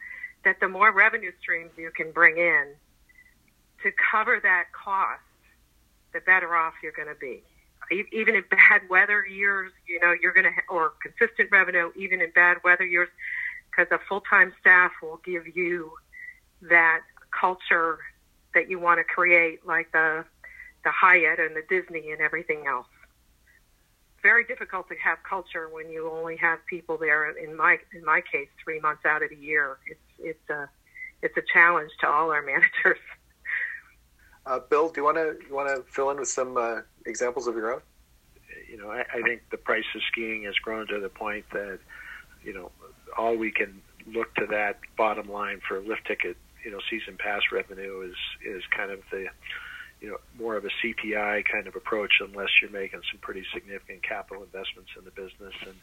that 0.46 0.62
the 0.62 0.70
more 0.70 0.92
revenue 0.94 1.32
streams 1.42 1.72
you 1.78 1.92
can 1.96 2.12
bring 2.12 2.38
in 2.38 2.76
to 3.84 3.92
cover 4.12 4.40
that 4.42 4.66
cost, 4.72 5.22
the 6.14 6.22
better 6.22 6.56
off 6.56 6.76
you're 6.82 6.94
going 6.94 7.10
to 7.10 7.20
be 7.20 7.44
even 8.12 8.34
in 8.36 8.44
bad 8.50 8.82
weather 8.90 9.24
years, 9.28 9.72
you 9.88 10.00
know, 10.00 10.12
you're 10.20 10.34
going 10.34 10.46
to, 10.46 10.52
or 10.70 10.94
consistent 11.04 11.52
revenue, 11.52 11.92
even 11.96 12.20
in 12.20 12.32
bad 12.32 12.58
weather 12.64 12.86
years, 12.86 13.10
because 13.70 13.86
a 13.92 14.00
full-time 14.10 14.52
staff 14.60 14.92
will 15.04 15.22
give 15.24 15.56
you 15.56 15.92
that 16.64 17.02
culture 17.30 18.00
that 18.56 18.68
you 18.70 18.80
want 18.80 19.00
to 19.00 19.04
create, 19.04 19.64
like 19.68 19.92
the, 19.92 20.26
the 20.84 20.90
Hyatt 20.90 21.40
and 21.40 21.56
the 21.56 21.62
Disney 21.70 22.12
and 22.12 22.22
everything 22.22 22.66
else. 22.66 22.88
very 24.26 24.44
difficult 24.44 24.88
to 24.90 24.96
have 24.96 25.20
culture 25.22 25.70
when 25.72 25.88
you 25.88 26.10
only 26.10 26.36
have 26.38 26.58
people 26.66 26.98
there. 26.98 27.30
In 27.30 27.56
my 27.56 27.78
in 27.94 28.04
my 28.04 28.22
case, 28.22 28.50
three 28.64 28.80
months 28.80 29.06
out 29.06 29.22
of 29.22 29.30
the 29.30 29.36
year, 29.36 29.78
it's 29.86 30.00
it's 30.20 30.50
a 30.50 30.70
it's 31.22 31.36
a 31.38 31.44
challenge 31.54 31.92
to 32.02 32.08
all 32.08 32.32
our 32.32 32.42
managers. 32.46 33.00
Uh, 34.46 34.60
Bill, 34.60 34.90
do 34.90 35.02
you 35.02 35.06
want 35.06 35.18
to 35.18 35.38
you 35.48 35.56
want 35.56 35.70
to 35.70 35.84
fill 35.92 36.12
in 36.12 36.18
with 36.18 36.30
some 36.30 36.58
uh, 36.58 36.82
examples 37.06 37.48
of 37.48 37.56
your 37.56 37.74
own? 37.74 37.82
You 38.70 38.78
know, 38.78 38.90
I, 38.90 39.04
I 39.14 39.22
think 39.22 39.42
the 39.52 39.58
price 39.58 39.86
of 39.96 40.02
skiing 40.12 40.44
has 40.44 40.56
grown 40.56 40.88
to 40.88 41.00
the 41.00 41.10
point 41.10 41.46
that 41.52 41.80
you 42.44 42.54
know 42.54 42.72
all 43.18 43.36
we 43.36 43.52
can 43.52 43.82
look 44.08 44.34
to 44.36 44.46
that 44.48 44.80
bottom 44.98 45.30
line 45.30 45.62
for 45.68 45.82
lift 45.82 46.06
ticket, 46.06 46.38
you 46.64 46.72
know, 46.72 46.80
season 46.90 47.18
pass 47.18 47.42
revenue 47.52 48.02
is 48.02 48.16
is 48.46 48.64
kind 48.76 48.92
of 48.92 49.00
the 49.12 49.28
you 50.02 50.10
know 50.10 50.18
more 50.38 50.56
of 50.56 50.66
a 50.66 50.70
CPI 50.84 51.46
kind 51.52 51.68
of 51.68 51.76
approach 51.76 52.14
unless 52.20 52.50
you're 52.62 52.72
making 52.72 53.02
some 53.12 53.20
pretty 53.22 53.44
significant 53.54 54.04
capital 54.04 54.44
investments 54.44 54.92
in 54.98 55.06
the 55.06 55.12
business. 55.12 55.54
And 55.66 55.76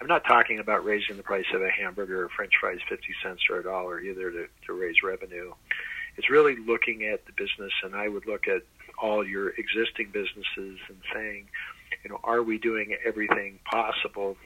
I'm 0.00 0.06
not 0.06 0.24
talking 0.24 0.58
about 0.58 0.84
raising 0.84 1.16
the 1.16 1.22
price 1.22 1.46
of 1.54 1.62
a 1.62 1.70
hamburger 1.70 2.24
or 2.24 2.28
French 2.28 2.52
fries 2.60 2.78
50 2.88 3.06
cents 3.22 3.42
or 3.50 3.58
a 3.58 3.62
dollar 3.62 4.00
either 4.00 4.30
to, 4.30 4.46
to 4.66 4.72
raise 4.72 5.02
revenue. 5.02 5.52
It's 6.16 6.30
really 6.30 6.56
looking 6.56 7.04
at 7.04 7.26
the 7.26 7.32
business, 7.32 7.72
and 7.82 7.94
I 7.96 8.08
would 8.08 8.26
look 8.26 8.46
at 8.46 8.62
all 9.02 9.26
your 9.26 9.48
existing 9.48 10.10
businesses 10.12 10.78
and 10.88 10.98
saying, 11.12 11.48
you 12.04 12.10
know, 12.10 12.20
are 12.22 12.42
we 12.42 12.58
doing 12.58 12.96
everything 13.04 13.58
possible 13.64 14.36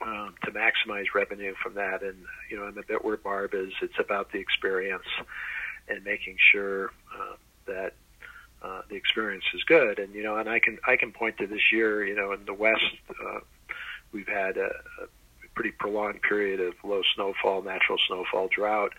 um, 0.00 0.34
to 0.44 0.52
maximize 0.52 1.06
revenue 1.14 1.54
from 1.62 1.74
that? 1.74 2.02
And 2.02 2.18
you 2.50 2.56
know, 2.56 2.64
I'm 2.64 2.78
a 2.78 2.82
bit 2.82 3.04
where 3.04 3.16
Barb 3.16 3.54
is. 3.54 3.72
It's 3.82 3.98
about 3.98 4.30
the 4.32 4.38
experience 4.38 5.06
and 5.88 6.04
making 6.04 6.36
sure 6.52 6.92
uh, 7.12 7.36
that 7.66 7.94
uh, 8.64 8.82
the 8.88 8.96
experience 8.96 9.44
is 9.54 9.62
good. 9.64 9.98
And 9.98 10.14
you 10.14 10.22
know, 10.22 10.36
and 10.36 10.48
I 10.48 10.58
can 10.58 10.78
I 10.86 10.96
can 10.96 11.12
point 11.12 11.38
to 11.38 11.46
this 11.46 11.72
year. 11.72 12.04
You 12.04 12.16
know, 12.16 12.32
in 12.32 12.44
the 12.46 12.54
West, 12.54 12.84
uh, 13.10 13.40
we've 14.12 14.28
had 14.28 14.56
a, 14.56 14.70
a 15.02 15.06
pretty 15.54 15.72
prolonged 15.72 16.22
period 16.22 16.60
of 16.60 16.74
low 16.82 17.02
snowfall, 17.14 17.62
natural 17.62 17.98
snowfall, 18.08 18.48
drought, 18.48 18.92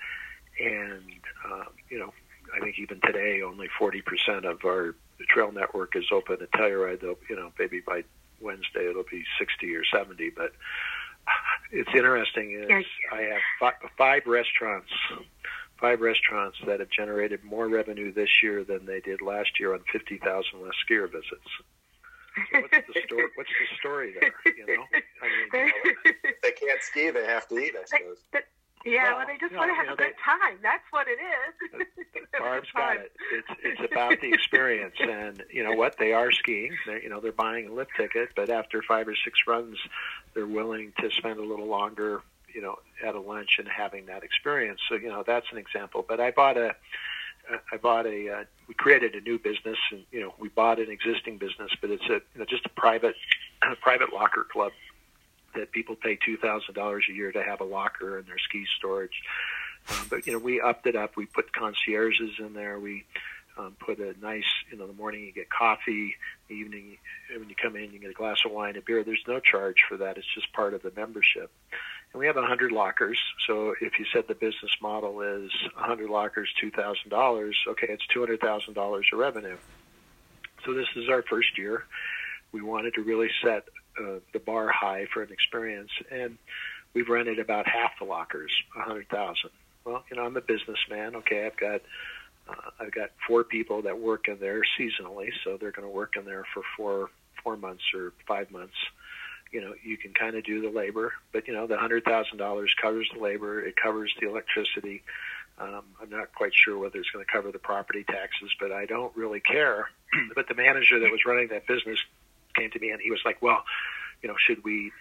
and 0.63 1.03
uh, 1.51 1.65
you 1.89 2.00
know, 2.00 2.13
I 2.55 2.60
think 2.60 2.77
even 2.79 3.01
today, 3.01 3.41
only 3.41 3.67
40% 3.79 4.45
of 4.45 4.63
our 4.65 4.95
trail 5.29 5.51
network 5.51 5.95
is 5.95 6.05
open 6.12 6.38
at 6.41 6.51
Telluride. 6.51 7.01
Though, 7.01 7.17
you 7.29 7.36
know, 7.36 7.51
maybe 7.57 7.81
by 7.81 8.03
Wednesday 8.41 8.88
it'll 8.88 9.03
be 9.10 9.24
60 9.39 9.75
or 9.75 9.84
70. 9.86 10.29
But 10.29 10.51
it's 11.72 11.89
interesting 11.93 12.51
is. 12.51 12.86
I 13.12 13.22
have 13.22 13.41
five, 13.60 13.74
five 13.98 14.22
restaurants 14.27 14.91
five 15.79 16.01
restaurants 16.01 16.58
that 16.65 16.79
have 16.79 16.89
generated 16.89 17.44
more 17.44 17.67
revenue 17.67 18.13
this 18.13 18.29
year 18.41 18.63
than 18.63 18.86
they 18.86 19.00
did 19.01 19.22
last 19.22 19.60
year 19.60 19.74
on 19.74 19.82
50,000 19.91 20.62
less 20.62 20.74
skier 20.88 21.12
visits. 21.12 21.50
So 22.51 22.62
what's 22.62 22.88
the 22.88 23.01
story? 23.05 23.27
What's 23.36 23.50
the 23.50 23.77
story 23.77 24.13
there? 24.20 24.34
You 24.58 24.65
know, 24.65 24.84
I 25.22 25.55
mean, 25.55 25.72
if 26.24 26.41
they 26.41 26.51
can't 26.51 26.82
ski, 26.82 27.10
they 27.10 27.25
have 27.25 27.48
to 27.48 27.58
eat. 27.58 27.74
I 27.79 27.86
suppose. 27.86 28.17
Yeah, 28.86 29.03
well, 29.03 29.17
well 29.17 29.27
they 29.27 29.38
just 29.39 29.55
want 29.55 29.72
to 29.72 29.75
have 29.75 29.86
you 29.86 29.89
know, 29.89 29.94
a 29.94 29.98
good 29.98 30.13
they, 30.13 30.32
time. 30.32 30.60
That's 30.62 30.84
what 30.91 31.08
it 31.08 31.17
is. 31.17 31.88
Barb's 32.39 32.67
got 32.75 32.98
it. 32.98 33.12
It's 33.34 33.48
it's 33.63 33.91
about 33.91 34.22
the 34.22 34.32
experience, 34.32 34.96
and 35.00 35.44
you 35.50 35.63
know 35.63 35.74
what? 35.74 35.98
They 35.98 36.13
are 36.13 36.32
skiing. 36.32 36.75
They're, 36.86 37.01
you 37.01 37.10
know 37.10 37.20
they're 37.20 37.32
buying 37.32 37.67
a 37.67 37.74
lift 37.74 37.91
ticket, 37.98 38.29
but 38.36 38.50
after 38.50 38.84
five 38.84 39.08
or 39.08 39.15
six 39.24 39.39
runs, 39.48 39.77
they're 40.34 40.46
willing 40.46 40.94
to 41.00 41.10
spend 41.12 41.39
a 41.39 41.44
little 41.44 41.67
longer 41.67 42.22
you 42.55 42.62
know, 42.62 42.77
at 43.05 43.13
a 43.13 43.19
lunch 43.19 43.57
and 43.59 43.67
having 43.67 44.05
that 44.05 44.24
experience. 44.24 44.79
So, 44.88 44.95
you 44.95 45.09
know, 45.09 45.24
that's 45.27 45.47
an 45.51 45.57
example. 45.57 46.05
But 46.07 46.21
I 46.21 46.31
bought 46.31 46.57
a, 46.57 46.74
I 47.71 47.77
bought 47.77 48.05
a, 48.07 48.29
uh, 48.29 48.43
we 48.67 48.74
created 48.74 49.13
a 49.13 49.21
new 49.21 49.38
business 49.38 49.77
and, 49.91 50.03
you 50.12 50.21
know, 50.21 50.33
we 50.39 50.47
bought 50.47 50.79
an 50.79 50.89
existing 50.89 51.38
business, 51.38 51.71
but 51.81 51.91
it's 51.91 52.05
a, 52.05 52.13
you 52.13 52.39
know, 52.39 52.45
just 52.45 52.65
a 52.65 52.69
private, 52.69 53.15
a 53.62 53.75
private 53.75 54.13
locker 54.13 54.47
club 54.50 54.71
that 55.53 55.71
people 55.71 55.95
pay 55.95 56.17
$2,000 56.17 57.00
a 57.09 57.13
year 57.13 57.31
to 57.33 57.43
have 57.43 57.59
a 57.59 57.65
locker 57.65 58.17
in 58.17 58.25
their 58.25 58.39
ski 58.39 58.65
storage. 58.77 59.21
Um, 59.89 60.07
but, 60.09 60.25
you 60.25 60.33
know, 60.33 60.39
we 60.39 60.62
upped 60.62 60.88
it 60.88 60.95
up. 60.95 61.15
We 61.15 61.25
put 61.25 61.53
concierges 61.53 62.31
in 62.39 62.53
there. 62.53 62.79
We, 62.79 63.03
um, 63.57 63.75
put 63.79 64.00
a 64.00 64.15
nice, 64.21 64.43
you 64.71 64.77
know, 64.77 64.83
in 64.83 64.91
the 64.91 64.95
morning 64.95 65.24
you 65.24 65.31
get 65.31 65.50
coffee, 65.50 66.15
the 66.47 66.55
evening 66.55 66.97
when 67.38 67.50
you 67.50 67.55
come 67.55 67.75
in 67.75 67.91
you 67.91 68.00
get 68.00 68.09
a 68.09 68.13
glass 68.13 68.38
of 68.45 68.51
wine, 68.51 68.75
a 68.75 68.81
beer. 68.81 69.03
There's 69.03 69.24
no 69.27 69.39
charge 69.39 69.77
for 69.88 69.97
that. 69.97 70.17
It's 70.17 70.33
just 70.33 70.51
part 70.53 70.74
of 70.74 70.81
the 70.81 70.91
membership. 70.95 71.51
And 72.13 72.19
we 72.19 72.27
have 72.27 72.35
100 72.35 72.71
lockers. 72.71 73.19
So 73.47 73.75
if 73.81 74.00
you 74.00 74.05
said 74.13 74.25
the 74.27 74.35
business 74.35 74.71
model 74.81 75.21
is 75.21 75.51
100 75.75 76.09
lockers, 76.09 76.50
$2,000, 76.63 77.51
okay, 77.69 77.88
it's 77.89 78.05
$200,000 78.15 78.77
of 79.13 79.19
revenue. 79.19 79.57
So 80.65 80.74
this 80.74 80.88
is 80.95 81.09
our 81.09 81.24
first 81.24 81.57
year. 81.57 81.83
We 82.51 82.62
wanted 82.62 82.93
to 82.95 83.01
really 83.01 83.29
set 83.43 83.65
uh, 84.00 84.19
the 84.33 84.39
bar 84.39 84.69
high 84.69 85.07
for 85.13 85.24
an 85.24 85.31
experience, 85.31 85.91
and 86.12 86.38
we've 86.93 87.09
rented 87.09 87.39
about 87.39 87.67
half 87.67 87.91
the 88.00 88.05
lockers, 88.05 88.51
100,000. 88.75 89.50
Well, 89.83 90.03
you 90.09 90.17
know, 90.17 90.24
I'm 90.24 90.35
a 90.35 90.41
businessman. 90.41 91.15
Okay, 91.17 91.45
I've 91.45 91.57
got 91.57 91.81
uh, 92.47 92.69
I've 92.79 92.91
got 92.91 93.11
four 93.27 93.43
people 93.43 93.81
that 93.83 93.99
work 93.99 94.27
in 94.27 94.39
there 94.39 94.61
seasonally, 94.79 95.29
so 95.43 95.57
they're 95.59 95.71
going 95.71 95.87
to 95.87 95.93
work 95.93 96.15
in 96.17 96.25
there 96.25 96.45
for 96.53 96.61
four 96.77 97.09
four 97.43 97.57
months 97.57 97.83
or 97.93 98.13
five 98.27 98.51
months. 98.51 98.75
You 99.51 99.61
know, 99.61 99.73
you 99.83 99.97
can 99.97 100.13
kind 100.13 100.35
of 100.35 100.43
do 100.43 100.61
the 100.61 100.69
labor, 100.69 101.13
but 101.31 101.47
you 101.47 101.53
know, 101.53 101.67
the 101.67 101.77
hundred 101.77 102.03
thousand 102.03 102.37
dollars 102.37 102.73
covers 102.81 103.09
the 103.13 103.21
labor, 103.21 103.61
it 103.61 103.75
covers 103.75 104.13
the 104.19 104.29
electricity. 104.29 105.03
Um, 105.57 105.83
I'm 106.01 106.09
not 106.09 106.33
quite 106.35 106.51
sure 106.53 106.77
whether 106.77 106.99
it's 106.99 107.09
going 107.11 107.23
to 107.25 107.31
cover 107.31 107.51
the 107.51 107.59
property 107.59 108.03
taxes, 108.03 108.51
but 108.59 108.71
I 108.73 108.85
don't 108.85 109.15
really 109.15 109.39
care. 109.39 109.89
but 110.35 110.47
the 110.49 110.55
manager 110.55 110.99
that 110.99 111.11
was 111.11 111.21
running 111.25 111.47
that 111.49 111.65
business 111.65 111.97
came 112.55 112.71
to 112.71 112.79
me 112.79 112.89
and 112.89 113.01
he 113.01 113.09
was 113.09 113.21
like, 113.23 113.41
"Well, 113.41 113.63
you 114.21 114.27
know, 114.27 114.35
should 114.37 114.63
we 114.63 114.91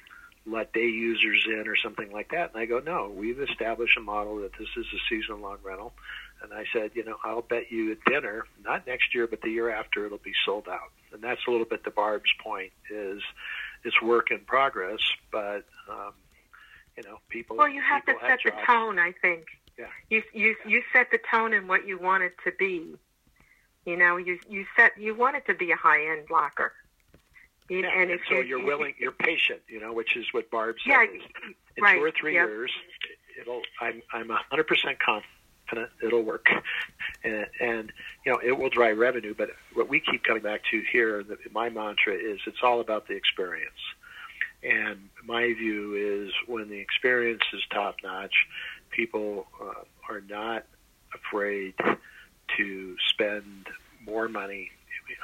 let 0.46 0.72
day 0.72 0.86
users 0.86 1.44
in 1.46 1.66
or 1.66 1.76
something 1.76 2.12
like 2.12 2.30
that?" 2.30 2.52
And 2.52 2.60
I 2.60 2.66
go, 2.66 2.78
"No, 2.78 3.12
we've 3.14 3.40
established 3.40 3.96
a 3.98 4.00
model 4.00 4.36
that 4.42 4.52
this 4.58 4.68
is 4.76 4.86
a 4.94 5.00
season 5.08 5.40
long 5.40 5.58
rental." 5.64 5.92
And 6.44 6.52
I 6.52 6.64
said, 6.72 6.90
you 6.94 7.04
know, 7.04 7.16
I'll 7.24 7.40
bet 7.40 7.72
you 7.72 7.92
at 7.92 8.04
dinner, 8.04 8.44
not 8.62 8.86
next 8.86 9.14
year, 9.14 9.26
but 9.26 9.40
the 9.40 9.48
year 9.48 9.70
after, 9.70 10.04
it'll 10.04 10.18
be 10.18 10.34
sold 10.44 10.68
out. 10.68 10.92
And 11.12 11.22
that's 11.22 11.40
a 11.48 11.50
little 11.50 11.64
bit 11.64 11.84
the 11.84 11.90
Barb's 11.90 12.32
point 12.42 12.72
is 12.90 13.22
it's 13.82 14.00
work 14.02 14.30
in 14.30 14.40
progress, 14.40 15.00
but 15.32 15.64
um, 15.90 16.12
you 16.96 17.02
know, 17.04 17.18
people. 17.30 17.56
Well, 17.56 17.68
you 17.68 17.80
have 17.80 18.04
to 18.04 18.14
set 18.20 18.40
the 18.44 18.52
tone. 18.66 18.98
I 18.98 19.12
think. 19.22 19.46
Yeah. 19.78 19.86
You 20.10 20.22
you 20.32 20.54
you 20.66 20.82
set 20.92 21.10
the 21.10 21.18
tone 21.30 21.54
in 21.54 21.66
what 21.66 21.86
you 21.86 21.98
want 21.98 22.24
it 22.24 22.34
to 22.44 22.52
be. 22.58 22.94
You 23.86 23.96
know, 23.96 24.16
you 24.16 24.38
you 24.48 24.66
set 24.76 24.98
you 24.98 25.14
want 25.14 25.36
it 25.36 25.46
to 25.46 25.54
be 25.54 25.70
a 25.70 25.76
high 25.76 26.10
end 26.12 26.28
locker. 26.30 26.72
You 27.70 27.78
yeah, 27.78 27.98
and, 27.98 28.10
if 28.10 28.20
so 28.28 28.34
you're, 28.34 28.44
you're 28.44 28.64
willing, 28.64 28.94
you're 28.98 29.12
patient. 29.12 29.60
You 29.68 29.80
know, 29.80 29.92
which 29.92 30.16
is 30.16 30.26
what 30.32 30.50
Barb 30.50 30.76
said. 30.84 30.90
Yeah, 30.90 31.02
in 31.76 31.82
right, 31.82 31.96
two 31.96 32.04
or 32.04 32.10
three 32.10 32.34
yep. 32.34 32.48
years, 32.48 32.72
it'll. 33.40 33.62
I'm 33.80 34.02
I'm 34.12 34.30
a 34.30 34.38
hundred 34.50 34.66
percent 34.66 34.98
confident 34.98 35.33
confident 35.64 35.90
it'll 36.04 36.22
work. 36.22 36.46
And, 37.22 37.46
and, 37.58 37.92
you 38.26 38.32
know, 38.32 38.38
it 38.44 38.52
will 38.52 38.68
drive 38.68 38.98
revenue. 38.98 39.34
But 39.36 39.48
what 39.72 39.88
we 39.88 39.98
keep 39.98 40.24
coming 40.24 40.42
back 40.42 40.60
to 40.70 40.82
here, 40.92 41.24
my 41.52 41.70
mantra 41.70 42.12
is 42.12 42.38
it's 42.46 42.58
all 42.62 42.80
about 42.80 43.08
the 43.08 43.14
experience. 43.14 43.70
And 44.62 45.08
my 45.24 45.54
view 45.54 46.26
is 46.26 46.34
when 46.46 46.68
the 46.68 46.78
experience 46.78 47.40
is 47.54 47.62
top 47.72 47.96
notch, 48.04 48.34
people 48.90 49.46
uh, 49.58 49.84
are 50.10 50.20
not 50.20 50.66
afraid 51.14 51.72
to 52.58 52.96
spend 53.08 53.68
more 54.04 54.28
money 54.28 54.70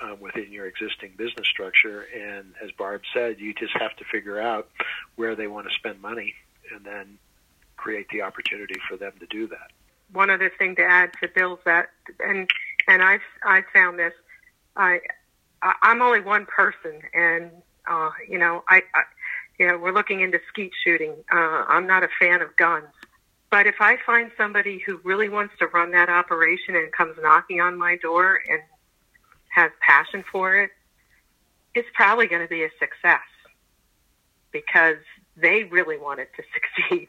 uh, 0.02 0.14
within 0.18 0.50
your 0.50 0.66
existing 0.66 1.12
business 1.18 1.48
structure. 1.48 2.06
And 2.14 2.54
as 2.64 2.70
Barb 2.78 3.02
said, 3.12 3.40
you 3.40 3.52
just 3.52 3.76
have 3.78 3.94
to 3.96 4.04
figure 4.10 4.40
out 4.40 4.70
where 5.16 5.36
they 5.36 5.48
want 5.48 5.68
to 5.68 5.74
spend 5.74 6.00
money 6.00 6.34
and 6.74 6.82
then 6.82 7.18
create 7.76 8.08
the 8.08 8.22
opportunity 8.22 8.80
for 8.88 8.96
them 8.96 9.12
to 9.20 9.26
do 9.26 9.48
that 9.48 9.70
one 10.12 10.30
other 10.30 10.50
thing 10.58 10.76
to 10.76 10.82
add 10.82 11.12
to 11.22 11.28
Bill's 11.28 11.60
that, 11.64 11.90
and 12.20 12.48
and 12.88 13.02
I've 13.02 13.20
I 13.44 13.62
found 13.72 13.98
this. 13.98 14.12
I 14.76 15.00
I'm 15.62 16.02
only 16.02 16.20
one 16.20 16.46
person, 16.46 17.00
and 17.14 17.50
uh, 17.88 18.10
you 18.28 18.38
know 18.38 18.64
I, 18.68 18.82
I 18.94 19.02
you 19.58 19.68
know 19.68 19.78
we're 19.78 19.92
looking 19.92 20.20
into 20.20 20.38
skeet 20.48 20.72
shooting. 20.84 21.14
Uh, 21.32 21.64
I'm 21.68 21.86
not 21.86 22.02
a 22.02 22.08
fan 22.18 22.42
of 22.42 22.56
guns, 22.56 22.88
but 23.50 23.66
if 23.66 23.76
I 23.80 23.96
find 24.04 24.30
somebody 24.36 24.82
who 24.84 25.00
really 25.04 25.28
wants 25.28 25.54
to 25.58 25.66
run 25.66 25.90
that 25.92 26.08
operation 26.08 26.76
and 26.76 26.92
comes 26.92 27.16
knocking 27.20 27.60
on 27.60 27.76
my 27.76 27.96
door 27.96 28.40
and 28.48 28.60
has 29.48 29.70
passion 29.80 30.24
for 30.30 30.56
it, 30.56 30.70
it's 31.74 31.88
probably 31.94 32.26
going 32.26 32.42
to 32.42 32.48
be 32.48 32.62
a 32.62 32.70
success 32.78 33.20
because 34.52 34.96
they 35.36 35.64
really 35.64 35.98
want 35.98 36.20
it 36.20 36.30
to 36.36 36.42
succeed. 36.88 37.08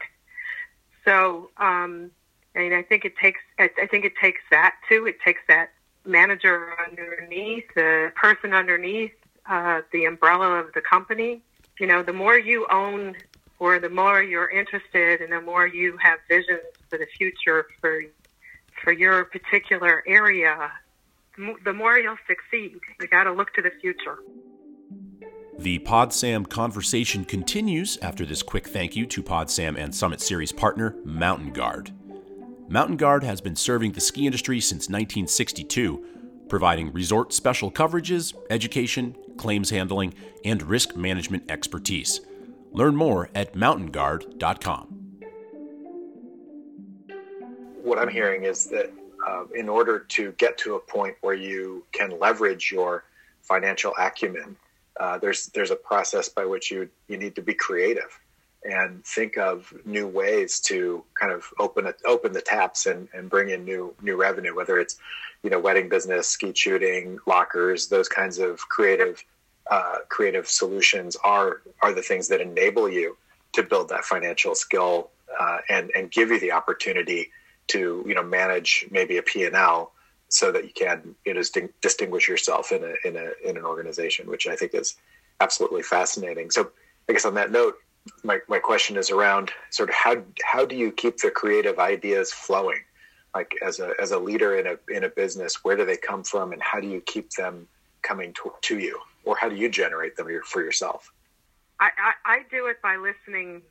So 1.06 1.50
um, 1.58 2.12
I 2.56 2.60
mean, 2.60 2.74
I 2.74 2.84
think 2.84 3.06
it 3.06 3.16
takes. 3.18 3.40
I 3.60 3.70
think 3.90 4.06
it 4.06 4.14
takes 4.22 4.42
that 4.52 4.76
too. 4.90 5.06
It 5.06 5.22
takes 5.26 5.42
that 5.48 5.72
manager 6.06 6.74
underneath, 6.86 7.66
the 7.76 8.12
person 8.16 8.54
underneath, 8.54 9.14
uh, 9.50 9.82
the 9.92 10.06
umbrella 10.06 10.60
of 10.60 10.74
the 10.74 10.82
company. 10.82 11.42
You 11.80 11.88
know, 11.88 12.04
the 12.04 12.14
more 12.14 12.38
you 12.38 12.68
own, 12.70 13.16
or 13.60 13.80
the 13.80 13.90
more 13.90 14.22
you're 14.22 14.50
interested, 14.50 15.22
and 15.22 15.32
the 15.32 15.42
more 15.42 15.66
you 15.66 15.98
have 15.98 16.20
visions 16.28 16.62
for 16.90 16.98
the 16.98 17.08
future 17.18 17.68
for 17.80 18.04
for 18.84 18.92
your 18.92 19.26
particular 19.26 20.04
area, 20.08 20.72
the 21.64 21.74
more 21.74 21.98
you'll 21.98 22.18
succeed. 22.28 22.80
You 23.00 23.08
got 23.08 23.24
to 23.26 23.32
look 23.32 23.54
to 23.54 23.62
the 23.62 23.72
future. 23.82 24.20
The 25.58 25.80
PodSam 25.80 26.50
conversation 26.50 27.24
continues 27.24 27.98
after 28.02 28.26
this 28.26 28.42
quick 28.42 28.68
thank 28.68 28.96
you 28.96 29.06
to 29.06 29.22
PodSam 29.22 29.78
and 29.78 29.94
Summit 29.94 30.20
Series 30.20 30.52
partner, 30.52 30.96
Mountain 31.06 31.54
Guard. 31.54 31.92
Mountain 32.72 32.96
Guard 32.96 33.26
has 33.26 33.42
been 33.42 33.58
serving 33.58 33.92
the 33.92 34.00
ski 34.00 34.26
industry 34.26 34.62
since 34.62 34.84
1962, 34.88 36.06
providing 36.48 36.90
resort 36.94 37.34
special 37.34 37.70
coverages, 37.70 38.34
education, 38.50 39.14
claims 39.36 39.72
handling, 39.72 40.14
and 40.46 40.64
risk 40.64 40.96
management 40.96 41.52
expertise. 41.52 42.22
Learn 42.72 42.96
more 42.96 43.30
at 43.36 43.56
mountainguard.com. 43.56 44.86
What 47.84 48.00
I'm 48.00 48.08
hearing 48.08 48.46
is 48.46 48.68
that 48.68 48.94
uh, 49.28 49.44
in 49.54 49.68
order 49.68 50.00
to 50.00 50.32
get 50.38 50.58
to 50.60 50.76
a 50.76 50.80
point 50.80 51.16
where 51.20 51.36
you 51.36 51.84
can 51.92 52.18
leverage 52.20 52.72
your 52.72 53.04
financial 53.42 53.94
acumen, 54.00 54.56
uh, 54.98 55.18
there's 55.18 55.48
there's 55.48 55.72
a 55.72 55.76
process 55.76 56.30
by 56.30 56.46
which 56.46 56.72
you 56.72 56.88
you 57.10 57.18
need 57.18 57.36
to 57.36 57.42
be 57.42 57.54
creative 57.54 58.21
and 58.64 59.04
think 59.04 59.38
of 59.38 59.74
new 59.86 60.08
ways 60.08 60.60
to 60.60 61.04
kind 61.20 61.32
of 61.32 61.46
open 61.60 61.88
it, 61.88 61.96
open 62.06 62.32
the 62.32 62.42
taps 62.42 62.86
and, 62.86 63.08
and 63.14 63.30
bring 63.30 63.50
in 63.50 63.66
new 63.66 63.94
new 64.02 64.16
revenue, 64.16 64.56
whether 64.56 64.80
it's 64.80 64.98
you 65.44 65.50
know 65.50 65.60
wedding 65.60 65.90
business, 65.90 66.28
skeet 66.28 66.58
shooting, 66.58 67.18
lockers, 67.26 67.88
those 67.88 68.08
kinds 68.08 68.38
of 68.38 68.60
creative 68.70 69.24
uh, 69.70 69.98
creative 70.10 70.48
solutions 70.48 71.16
are 71.24 71.62
are 71.82 71.94
the 71.94 72.02
things 72.02 72.28
that 72.28 72.42
enable 72.42 72.90
you 72.90 73.18
to 73.54 73.64
build 73.64 73.90
that 73.90 74.06
financial 74.06 74.56
skill 74.56 75.10
uh, 75.40 75.58
and 75.70 75.92
and 75.96 76.12
give 76.12 76.30
you 76.30 76.40
the 76.40 76.52
opportunity 76.52 77.32
to 77.68 78.04
you 78.08 78.14
know 78.14 78.24
manage 78.24 78.88
maybe 78.92 79.18
a 79.18 79.24
P 79.24 79.46
and 79.46 79.56
L 79.56 79.92
so 80.30 80.52
that 80.52 80.64
you 80.64 80.72
can 80.74 81.16
you 81.26 81.34
know 81.34 81.42
distinguish 81.82 82.28
yourself 82.28 82.72
in 82.72 82.84
a 82.84 83.08
in 83.08 83.16
a 83.16 83.50
in 83.50 83.58
an 83.58 83.66
organization, 83.66 84.28
which 84.28 84.48
I 84.48 84.56
think 84.56 84.74
is 84.74 84.96
absolutely 85.40 85.84
fascinating. 85.84 86.52
So 86.52 86.72
I 87.10 87.14
guess 87.14 87.26
on 87.26 87.34
that 87.36 87.52
note, 87.52 87.76
my 88.24 88.40
my 88.48 88.60
question 88.60 88.98
is 88.98 89.10
around 89.10 89.52
sort 89.70 89.90
of 89.90 89.96
how 89.96 90.24
how 90.44 90.66
do 90.66 90.76
you 90.76 90.92
keep 90.92 91.18
the 91.18 91.32
creative 91.32 91.80
ideas 91.80 92.32
flowing? 92.32 92.82
Like 93.34 93.54
as 93.62 93.80
a 93.80 93.94
as 94.00 94.12
a 94.12 94.20
leader 94.20 94.58
in 94.58 94.68
a 94.68 94.78
in 94.94 95.04
a 95.04 95.10
business, 95.10 95.64
where 95.64 95.76
do 95.76 95.86
they 95.86 95.98
come 95.98 96.24
from, 96.24 96.52
and 96.52 96.62
how 96.62 96.80
do 96.80 96.88
you 96.88 97.02
keep 97.02 97.32
them 97.32 97.68
coming 98.02 98.34
to, 98.34 98.54
to 98.62 98.80
you, 98.80 99.00
or 99.24 99.38
how 99.38 99.50
do 99.50 99.56
you 99.56 99.70
generate 99.70 100.16
them 100.16 100.28
for 100.46 100.64
yourself? 100.64 101.12
I, 101.80 101.90
I, 102.26 102.34
I 102.34 102.40
do 102.52 102.68
it 102.68 102.82
by 102.82 102.98
listening 102.98 103.62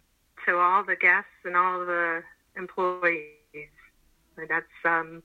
to 0.46 0.56
all 0.56 0.84
the 0.84 0.96
guests 0.96 1.30
and 1.44 1.56
all 1.56 1.80
the 1.80 2.22
employees. 2.56 3.26
That's 4.48 4.66
um, 4.84 5.22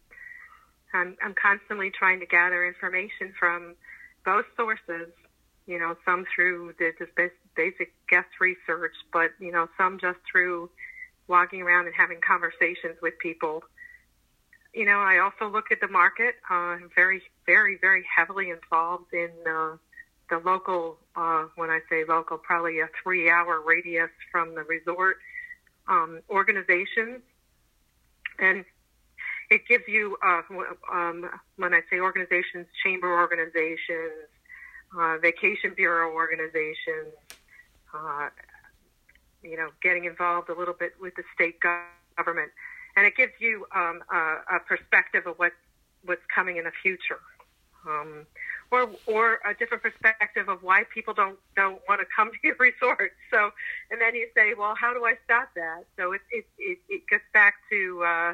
I'm, 0.94 1.16
I'm 1.24 1.36
constantly 1.42 1.92
trying 1.92 2.20
to 2.20 2.26
gather 2.26 2.66
information 2.66 3.34
from 3.40 3.76
both 4.24 4.46
sources, 4.58 5.10
you 5.68 5.80
know, 5.80 5.96
some 6.06 6.26
through 6.36 6.74
the 6.80 6.92
just 6.98 7.16
basic 7.56 7.94
guest 8.08 8.28
research, 8.40 8.94
but, 9.12 9.32
you 9.40 9.52
know, 9.52 9.68
some 9.78 10.00
just 10.00 10.20
through 10.32 10.70
walking 11.28 11.62
around 11.62 11.88
and 11.88 11.96
having 11.96 12.20
conversations 12.22 12.96
with 13.02 13.18
people. 13.20 13.64
You 14.74 14.86
know, 14.86 15.00
I 15.00 15.20
also 15.20 15.52
look 15.52 15.72
at 15.72 15.80
the 15.80 15.88
market. 15.88 16.36
Uh, 16.50 16.78
very, 16.96 17.22
very, 17.46 17.78
very 17.80 18.06
heavily 18.16 18.50
involved 18.50 19.14
in 19.14 19.32
uh, 19.50 19.78
the 20.30 20.40
local, 20.44 20.98
uh, 21.16 21.46
when 21.56 21.70
I 21.70 21.80
say 21.90 22.04
local, 22.08 22.38
probably 22.38 22.80
a 22.80 22.90
three 23.02 23.30
hour 23.30 23.62
radius 23.62 24.10
from 24.32 24.54
the 24.54 24.64
resort 24.64 25.18
um, 25.88 26.22
organizations. 26.30 27.22
And 28.38 28.66
it 29.50 29.68
gives 29.68 29.88
you, 29.88 30.18
uh, 30.26 30.42
um, 30.92 31.30
when 31.56 31.74
I 31.74 31.82
say 31.90 32.00
organizations, 32.00 32.68
chamber 32.84 33.20
organizations, 33.20 34.28
uh, 34.98 35.18
vacation 35.20 35.74
bureau 35.76 36.14
organizations, 36.14 37.14
uh, 37.96 38.30
you 39.44 39.58
know, 39.58 39.70
getting 39.82 40.06
involved 40.06 40.50
a 40.50 40.58
little 40.58 40.74
bit 40.74 40.94
with 41.00 41.16
the 41.16 41.24
state 41.34 41.58
government, 42.18 42.52
and 42.96 43.06
it 43.06 43.16
gives 43.16 43.34
you 43.40 43.66
um, 43.76 44.04
a, 44.12 44.56
a 44.56 44.60
perspective 44.68 45.28
of 45.28 45.38
what 45.38 45.54
what's 46.04 46.26
coming 46.34 46.58
in 46.58 46.66
the 46.66 46.72
future, 46.82 47.20
um, 47.88 48.26
or 48.72 48.90
or 49.08 49.40
a 49.46 49.54
different 49.54 49.84
perspective 49.84 50.50
of 50.50 50.64
why 50.64 50.84
people 50.94 51.14
don't 51.14 51.38
don't 51.56 51.82
want 51.88 52.02
to 52.02 52.08
come 52.16 52.32
to 52.32 52.38
your 52.44 52.56
resort. 52.60 53.14
So, 53.32 53.52
and 53.92 54.02
then 54.02 54.16
you 54.16 54.28
say, 54.36 54.54
well, 54.58 54.76
how 54.76 54.94
do 54.94 55.06
I 55.06 55.16
stop 55.24 55.50
that? 55.56 55.86
So 55.98 56.14
it 56.14 56.22
it 56.32 56.46
it, 56.58 56.80
it 56.90 57.02
gets 57.10 57.26
back 57.34 57.56
to 57.70 58.04
uh, 58.04 58.34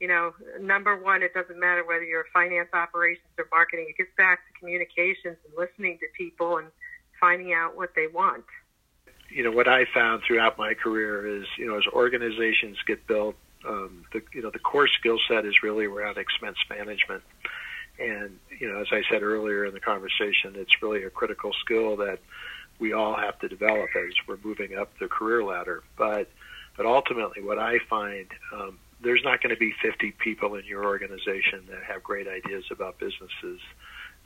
you 0.00 0.08
know, 0.08 0.34
number 0.60 0.96
one, 0.96 1.22
it 1.22 1.32
doesn't 1.32 1.58
matter 1.58 1.84
whether 1.84 2.04
you're 2.04 2.26
finance 2.32 2.68
operations 2.72 3.26
or 3.38 3.46
marketing. 3.50 3.86
It 3.88 3.96
gets 3.96 4.14
back 4.16 4.40
to 4.46 4.58
communications 4.58 5.36
and 5.44 5.54
listening 5.56 5.98
to 5.98 6.06
people 6.16 6.58
and 6.58 6.68
finding 7.18 7.54
out 7.54 7.76
what 7.76 7.94
they 7.96 8.06
want. 8.06 8.44
You 9.28 9.44
know, 9.44 9.50
what 9.50 9.68
I 9.68 9.84
found 9.92 10.22
throughout 10.22 10.58
my 10.58 10.74
career 10.74 11.26
is, 11.40 11.46
you 11.58 11.66
know, 11.66 11.76
as 11.76 11.86
organizations 11.92 12.78
get 12.86 13.06
built, 13.06 13.36
um, 13.66 14.04
the 14.12 14.22
you 14.32 14.42
know 14.42 14.50
the 14.50 14.58
core 14.58 14.88
skill 14.88 15.18
set 15.28 15.44
is 15.44 15.62
really 15.62 15.86
around 15.86 16.18
expense 16.18 16.58
management, 16.70 17.22
and 17.98 18.38
you 18.58 18.70
know, 18.70 18.80
as 18.80 18.88
I 18.92 19.02
said 19.10 19.22
earlier 19.22 19.64
in 19.64 19.74
the 19.74 19.80
conversation, 19.80 20.54
it's 20.54 20.82
really 20.82 21.02
a 21.02 21.10
critical 21.10 21.52
skill 21.64 21.96
that 21.96 22.20
we 22.78 22.92
all 22.92 23.16
have 23.16 23.38
to 23.40 23.48
develop 23.48 23.88
as 23.96 24.12
we're 24.28 24.38
moving 24.44 24.78
up 24.78 24.90
the 24.98 25.08
career 25.08 25.42
ladder. 25.42 25.82
But 25.96 26.30
but 26.76 26.86
ultimately, 26.86 27.42
what 27.42 27.58
I 27.58 27.78
find 27.88 28.26
um, 28.54 28.78
there's 29.00 29.22
not 29.24 29.42
going 29.42 29.54
to 29.54 29.58
be 29.58 29.74
50 29.82 30.12
people 30.12 30.54
in 30.54 30.64
your 30.64 30.84
organization 30.84 31.64
that 31.70 31.82
have 31.86 32.02
great 32.02 32.26
ideas 32.28 32.64
about 32.70 32.98
businesses. 32.98 33.60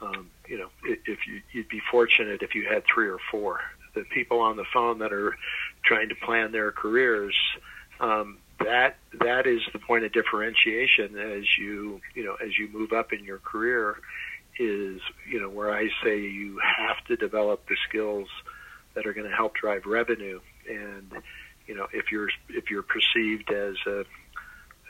Um, 0.00 0.30
you 0.48 0.58
know, 0.58 0.68
if 0.84 1.26
you, 1.26 1.42
you'd 1.52 1.68
be 1.68 1.80
fortunate 1.90 2.42
if 2.42 2.54
you 2.54 2.66
had 2.68 2.84
three 2.92 3.08
or 3.08 3.18
four. 3.30 3.60
The 3.94 4.04
people 4.14 4.40
on 4.40 4.56
the 4.56 4.64
phone 4.72 4.98
that 5.00 5.12
are 5.12 5.36
trying 5.84 6.08
to 6.10 6.14
plan 6.14 6.52
their 6.52 6.70
careers, 6.70 7.36
um, 8.00 8.38
that 8.58 8.96
that 9.20 9.46
is 9.46 9.60
the 9.72 9.78
point 9.78 10.04
of 10.04 10.12
differentiation 10.12 11.16
as 11.18 11.44
you 11.58 12.00
you 12.14 12.24
know 12.24 12.36
as 12.44 12.58
you 12.58 12.68
move 12.72 12.92
up 12.92 13.12
in 13.12 13.24
your 13.24 13.38
career. 13.38 13.96
Is 14.58 15.00
you 15.28 15.40
know 15.40 15.48
where 15.48 15.72
I 15.72 15.88
say 16.04 16.20
you 16.20 16.60
have 16.78 17.02
to 17.06 17.16
develop 17.16 17.66
the 17.68 17.76
skills 17.88 18.28
that 18.94 19.06
are 19.06 19.14
going 19.14 19.28
to 19.28 19.34
help 19.34 19.54
drive 19.54 19.86
revenue 19.86 20.40
and 20.68 21.12
you 21.66 21.74
know 21.74 21.86
if 21.92 22.10
you're 22.10 22.28
if 22.48 22.70
you're 22.70 22.82
perceived 22.82 23.50
as 23.50 23.76
a 23.86 24.04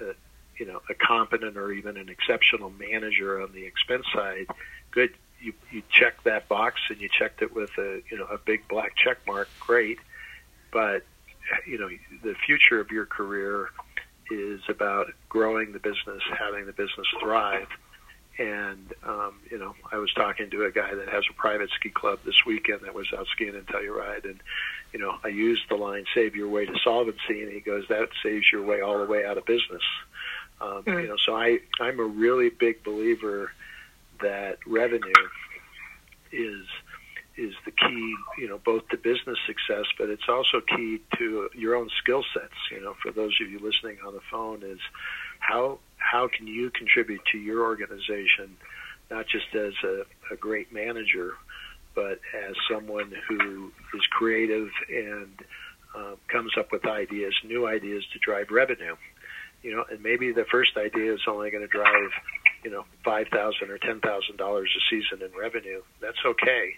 a, 0.01 0.15
you 0.59 0.67
know 0.67 0.81
a 0.89 0.95
competent 0.95 1.57
or 1.57 1.73
even 1.73 1.97
an 1.97 2.09
exceptional 2.09 2.71
manager 2.71 3.41
on 3.43 3.53
the 3.53 3.65
expense 3.65 4.07
side, 4.15 4.47
good. 4.91 5.11
You 5.41 5.53
you 5.71 5.83
check 5.91 6.23
that 6.25 6.49
box 6.49 6.81
and 6.89 7.01
you 7.01 7.09
checked 7.09 7.43
it 7.43 7.55
with 7.55 7.71
a 7.79 8.03
you 8.11 8.19
know 8.19 8.27
a 8.27 8.39
big 8.39 8.69
black 8.69 8.97
check 8.97 9.19
mark. 9.27 9.49
Great, 9.61 9.99
but 10.73 11.05
you 11.67 11.79
know 11.79 11.89
the 12.23 12.35
future 12.47 12.81
of 12.81 12.91
your 12.91 13.07
career 13.07 13.71
is 14.31 14.61
about 14.69 15.13
growing 15.29 15.73
the 15.73 15.79
business, 15.79 16.23
having 16.39 16.67
the 16.67 16.73
business 16.73 17.07
thrive. 17.21 17.69
And 18.39 18.93
um, 19.05 19.35
you 19.51 19.59
know, 19.59 19.75
I 19.93 19.97
was 19.99 20.13
talking 20.15 20.49
to 20.51 20.65
a 20.65 20.71
guy 20.71 20.95
that 20.95 21.09
has 21.09 21.25
a 21.29 21.35
private 21.35 21.69
ski 21.71 21.91
club 21.91 22.21
this 22.25 22.47
weekend 22.47 22.81
that 22.83 22.95
was 22.95 23.07
out 23.17 23.27
skiing 23.33 23.55
in 23.55 23.65
Telluride, 23.65 24.25
and 24.25 24.41
you 24.93 24.99
know, 24.99 25.17
I 25.23 25.29
used 25.29 25.63
the 25.69 25.75
line 25.75 26.05
"save 26.15 26.37
your 26.37 26.49
way 26.49 26.65
to 26.65 26.75
solvency," 26.83 27.43
and 27.43 27.53
he 27.53 27.61
goes, 27.61 27.85
"That 27.89 28.09
saves 28.23 28.47
your 28.51 28.63
way 28.63 28.81
all 28.81 28.99
the 28.99 29.05
way 29.05 29.27
out 29.27 29.37
of 29.37 29.45
business." 29.45 29.83
Um, 30.61 30.85
mm-hmm. 30.85 31.01
You 31.01 31.09
know, 31.09 31.17
so 31.17 31.35
I 31.35 31.59
I'm 31.81 31.99
a 32.01 32.05
really 32.05 32.49
big 32.49 32.83
believer 32.83 33.53
that 34.23 34.59
revenue 34.67 35.13
is 36.33 36.67
is 37.37 37.55
the 37.65 37.71
key, 37.71 38.15
you 38.39 38.49
know, 38.49 38.59
both 38.59 38.87
to 38.89 38.97
business 38.99 39.39
success, 39.47 39.87
but 39.99 40.11
it's 40.11 40.29
also 40.29 40.61
key 40.61 41.01
to 41.17 41.49
your 41.55 41.75
own 41.75 41.89
skill 42.03 42.23
sets. 42.35 42.55
You 42.71 42.83
know, 42.83 42.95
for 43.03 43.13
those 43.13 43.35
of 43.41 43.51
you 43.51 43.59
listening 43.59 43.99
on 44.07 44.13
the 44.13 44.21
phone, 44.31 44.63
is 44.63 44.81
how 45.39 45.79
how 45.97 46.29
can 46.29 46.47
you 46.47 46.71
contribute 46.71 47.23
to 47.33 47.39
your 47.39 47.63
organization, 47.63 48.57
not 49.11 49.27
just 49.27 49.55
as 49.55 49.73
a, 49.85 50.03
a 50.33 50.37
great 50.37 50.73
manager, 50.73 51.33
but 51.95 52.21
as 52.35 52.55
someone 52.71 53.13
who 53.29 53.73
is 53.95 54.03
creative 54.11 54.69
and 54.89 55.43
uh, 55.97 56.15
comes 56.29 56.53
up 56.59 56.73
with 56.73 56.87
ideas, 56.87 57.35
new 57.45 57.67
ideas 57.67 58.05
to 58.13 58.19
drive 58.19 58.51
revenue. 58.51 58.97
You 59.63 59.77
know, 59.77 59.85
and 59.91 60.03
maybe 60.03 60.33
the 60.33 60.47
first 60.51 60.77
idea 60.77 61.13
is 61.15 61.21
only 61.29 61.51
going 61.51 61.63
to 61.63 61.69
drive, 61.69 62.11
you 62.63 62.71
know, 62.71 62.85
five 63.05 63.29
thousand 63.29 63.71
or 63.71 63.79
ten 63.79 64.01
thousand 64.01 64.37
dollars 64.37 64.71
a 64.77 64.81
season 64.95 65.25
in 65.25 65.37
revenue. 65.39 65.83
That's 66.01 66.19
okay, 66.25 66.75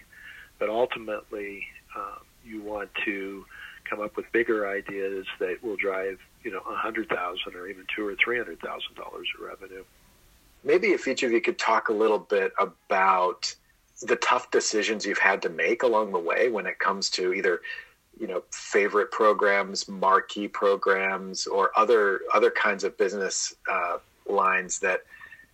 but 0.59 0.69
ultimately, 0.69 1.65
uh, 1.95 2.19
you 2.45 2.61
want 2.61 2.89
to 3.05 3.45
come 3.89 4.01
up 4.01 4.15
with 4.15 4.31
bigger 4.31 4.67
ideas 4.67 5.25
that 5.39 5.61
will 5.61 5.75
drive 5.75 6.19
you 6.43 6.51
know 6.51 6.61
a 6.69 6.75
hundred 6.75 7.09
thousand 7.09 7.55
or 7.55 7.67
even 7.67 7.85
two 7.95 8.05
or 8.05 8.15
three 8.15 8.37
hundred 8.37 8.59
thousand 8.59 8.95
dollars 8.95 9.27
of 9.37 9.45
revenue. 9.45 9.83
Maybe 10.63 10.87
if 10.89 11.07
each 11.07 11.23
of 11.23 11.31
you 11.31 11.41
could 11.41 11.59
talk 11.59 11.89
a 11.89 11.93
little 11.93 12.19
bit 12.19 12.53
about 12.57 13.53
the 14.01 14.15
tough 14.17 14.51
decisions 14.51 15.05
you've 15.05 15.17
had 15.17 15.41
to 15.41 15.49
make 15.49 15.83
along 15.83 16.11
the 16.11 16.19
way 16.19 16.49
when 16.49 16.65
it 16.65 16.79
comes 16.79 17.09
to 17.11 17.33
either 17.33 17.61
you 18.19 18.27
know 18.27 18.43
favorite 18.51 19.11
programs, 19.11 19.87
marquee 19.87 20.47
programs, 20.47 21.47
or 21.47 21.71
other 21.77 22.21
other 22.33 22.51
kinds 22.51 22.83
of 22.83 22.97
business 22.97 23.53
uh, 23.71 23.97
lines 24.27 24.79
that 24.79 25.01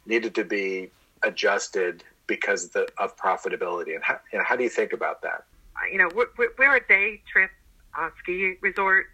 needed 0.09 0.35
to 0.35 0.43
be 0.43 0.89
adjusted 1.23 2.03
because 2.27 2.65
of, 2.65 2.73
the, 2.73 2.89
of 2.97 3.15
profitability. 3.17 3.95
And 3.95 4.03
how, 4.03 4.19
how 4.43 4.55
do 4.55 4.63
you 4.63 4.69
think 4.69 4.93
about 4.93 5.21
that? 5.21 5.45
you 5.91 5.97
know, 5.97 6.09
we're, 6.13 6.49
we're 6.57 6.75
a 6.75 6.87
day 6.87 7.21
trip 7.31 7.51
uh, 7.97 8.09
ski 8.19 8.55
resort. 8.61 9.07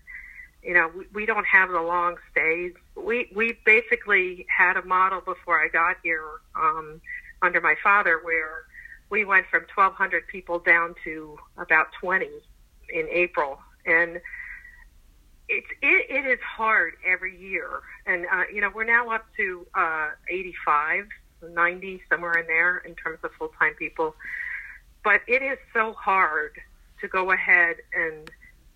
You 0.64 0.74
know, 0.74 0.92
we, 0.96 1.06
we 1.14 1.26
don't 1.26 1.46
have 1.46 1.70
the 1.70 1.82
long 1.82 2.18
stays. 2.32 2.74
We 2.96 3.32
we 3.36 3.58
basically 3.66 4.46
had 4.56 4.78
a 4.78 4.84
model 4.84 5.22
before 5.22 5.64
I 5.64 5.68
got 5.68 5.98
here 6.04 6.24
um, 6.56 7.02
under 7.42 7.62
my 7.62 7.76
father 7.84 8.20
where 8.24 8.64
we 9.10 9.26
went 9.26 9.46
from 9.48 9.66
1,200 9.76 10.28
people 10.28 10.60
down 10.60 10.96
to 11.04 11.38
about 11.58 11.88
20 12.02 12.28
in 12.90 13.08
April, 13.12 13.60
and 13.86 14.20
it's 15.48 15.68
it, 15.82 16.06
it 16.10 16.26
is 16.26 16.40
hard 16.40 16.94
every 17.06 17.38
year. 17.38 17.82
And 18.06 18.26
uh, 18.32 18.44
you 18.54 18.62
know, 18.62 18.72
we're 18.74 18.86
now 18.86 19.10
up 19.10 19.26
to 19.38 19.66
uh, 19.76 20.10
85, 20.30 21.08
90, 21.52 22.02
somewhere 22.10 22.34
in 22.34 22.48
there 22.48 22.78
in 22.80 22.96
terms 22.96 23.20
of 23.24 23.32
full 23.38 23.52
time 23.60 23.74
people. 23.76 24.16
But 25.04 25.22
it 25.28 25.42
is 25.42 25.58
so 25.74 25.94
hard 25.94 26.54
to 27.02 27.08
go 27.08 27.32
ahead 27.32 27.78
and 27.94 28.30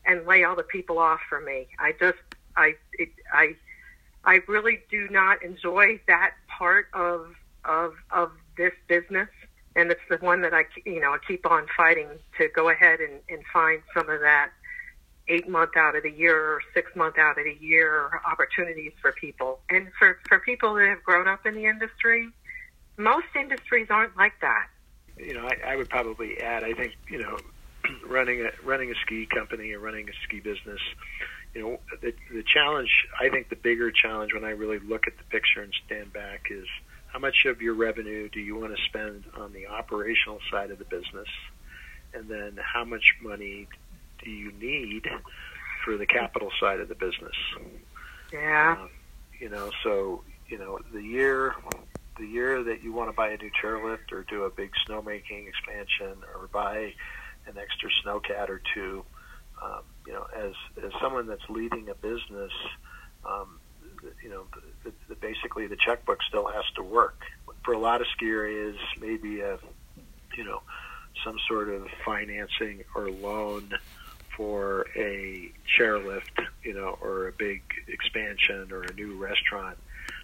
and 0.06 0.26
lay 0.26 0.44
all 0.44 0.56
the 0.56 0.64
people 0.64 1.00
off 1.00 1.20
for 1.28 1.42
me. 1.42 1.68
I 1.80 1.94
just 2.00 2.18
I 2.56 2.76
it, 2.94 3.10
I 3.34 3.56
I 4.24 4.40
really 4.48 4.80
do 4.90 5.08
not 5.10 5.44
enjoy 5.44 6.00
that 6.08 6.34
part 6.48 6.88
of 6.94 7.36
of 7.66 7.94
of 8.12 8.32
this 8.58 8.74
business, 8.88 9.30
and 9.76 9.92
it's 9.92 10.02
the 10.10 10.18
one 10.18 10.42
that 10.42 10.54
I 10.54 10.66
you 10.86 11.00
know 11.00 11.14
I 11.14 11.18
keep 11.28 11.50
on 11.50 11.68
fighting 11.76 12.10
to 12.38 12.48
go 12.56 12.70
ahead 12.70 13.00
and, 13.00 13.20
and 13.30 13.44
find 13.52 13.82
some 13.94 14.10
of 14.10 14.22
that 14.22 14.52
eight 15.30 15.48
month 15.48 15.78
out 15.78 15.96
of 15.96 16.04
the 16.04 16.12
year 16.12 16.36
or 16.36 16.62
six 16.74 16.94
month 16.96 17.18
out 17.18 17.38
of 17.38 17.46
the 17.46 17.58
year 17.64 18.10
opportunities 18.30 18.92
for 19.02 19.12
people. 19.14 19.60
And 19.70 19.88
for, 19.98 20.18
for 20.28 20.40
people 20.40 20.74
that 20.76 20.88
have 20.88 21.04
grown 21.04 21.28
up 21.28 21.46
in 21.46 21.56
the 21.56 21.66
industry, 21.66 22.30
most 22.98 23.28
industries 23.36 23.88
aren't 23.90 24.18
like 24.18 24.34
that. 24.42 24.68
You 25.18 25.36
know, 25.36 25.48
I, 25.48 25.74
I 25.74 25.76
would 25.76 25.90
probably 25.90 26.40
add, 26.42 26.64
I 26.64 26.74
think, 26.74 26.98
you 27.10 27.20
know, 27.20 27.38
running 28.08 28.42
a 28.42 28.50
running 28.66 28.92
a 28.92 28.96
ski 29.06 29.26
company 29.26 29.72
or 29.74 29.80
running 29.80 30.10
a 30.10 30.14
ski 30.26 30.40
business, 30.40 30.80
you 31.54 31.62
know, 31.62 31.80
the 32.02 32.14
the 32.32 32.44
challenge 32.44 32.90
I 33.20 33.30
think 33.30 33.50
the 33.50 33.56
bigger 33.56 33.92
challenge 33.92 34.34
when 34.34 34.44
I 34.44 34.52
really 34.52 34.80
look 34.80 35.08
at 35.08 35.18
the 35.18 35.24
picture 35.26 35.62
and 35.62 35.74
stand 35.86 36.14
back 36.14 36.48
is 36.52 36.68
how 37.08 37.20
much 37.20 37.46
of 37.46 37.62
your 37.62 37.74
revenue 37.74 38.30
do 38.30 38.40
you 38.40 38.56
want 38.56 38.76
to 38.76 38.84
spend 38.86 39.24
on 39.36 39.52
the 39.54 39.68
operational 39.68 40.40
side 40.52 40.72
of 40.72 40.78
the 40.78 40.86
business? 40.86 41.28
And 42.14 42.28
then 42.28 42.58
how 42.62 42.86
much 42.86 43.16
money 43.22 43.68
do 44.30 44.36
you 44.36 44.52
need 44.52 45.04
for 45.84 45.98
the 45.98 46.06
capital 46.06 46.50
side 46.60 46.80
of 46.80 46.88
the 46.88 46.96
business? 46.96 47.36
Yeah. 48.32 48.76
Um, 48.80 48.90
you 49.40 49.50
know, 49.50 49.72
so 49.84 50.24
you 50.48 50.58
know 50.60 50.78
the 50.94 51.02
year 51.02 51.56
the 52.20 52.28
year 52.28 52.64
that 52.64 52.84
you 52.84 52.94
want 52.94 53.10
to 53.10 53.14
buy 53.14 53.30
a 53.30 53.38
new 53.38 53.50
chairlift 53.64 54.12
or 54.12 54.26
do 54.30 54.44
a 54.44 54.50
big 54.50 54.70
snowmaking 54.88 55.48
expansion 55.48 56.22
or 56.36 56.48
buy 56.54 56.94
an 57.48 57.58
extra 57.58 57.90
snowcat 58.04 58.50
or 58.50 58.62
two, 58.76 59.04
um, 59.64 59.82
you 60.06 60.14
know, 60.14 60.26
as 60.38 60.52
as 60.86 60.92
someone 61.02 61.26
that's 61.26 61.50
leading 61.50 61.90
a 61.90 61.96
business, 61.96 62.52
um, 63.26 63.60
you 64.24 64.30
know, 64.30 64.44
the, 64.84 64.92
the, 65.08 65.16
basically 65.16 65.66
the 65.66 65.78
checkbook 65.84 66.20
still 66.28 66.46
has 66.48 66.66
to 66.76 66.84
work. 66.84 67.22
For 67.66 67.74
a 67.74 67.80
lot 67.80 68.02
of 68.02 68.08
ski 68.16 68.28
areas, 68.28 68.76
maybe 69.00 69.42
a, 69.42 69.58
you 70.38 70.44
know, 70.44 70.62
some 71.26 71.38
sort 71.48 71.70
of 71.70 71.88
financing 72.06 72.84
or 72.96 73.10
loan 73.10 73.72
for 74.40 74.86
a 74.96 75.52
chairlift, 75.78 76.48
you 76.64 76.74
know, 76.74 76.98
or 77.02 77.28
a 77.28 77.32
big 77.34 77.62
expansion 77.90 78.72
or 78.72 78.84
a 78.84 78.94
new 78.94 79.18
restaurant 79.18 79.78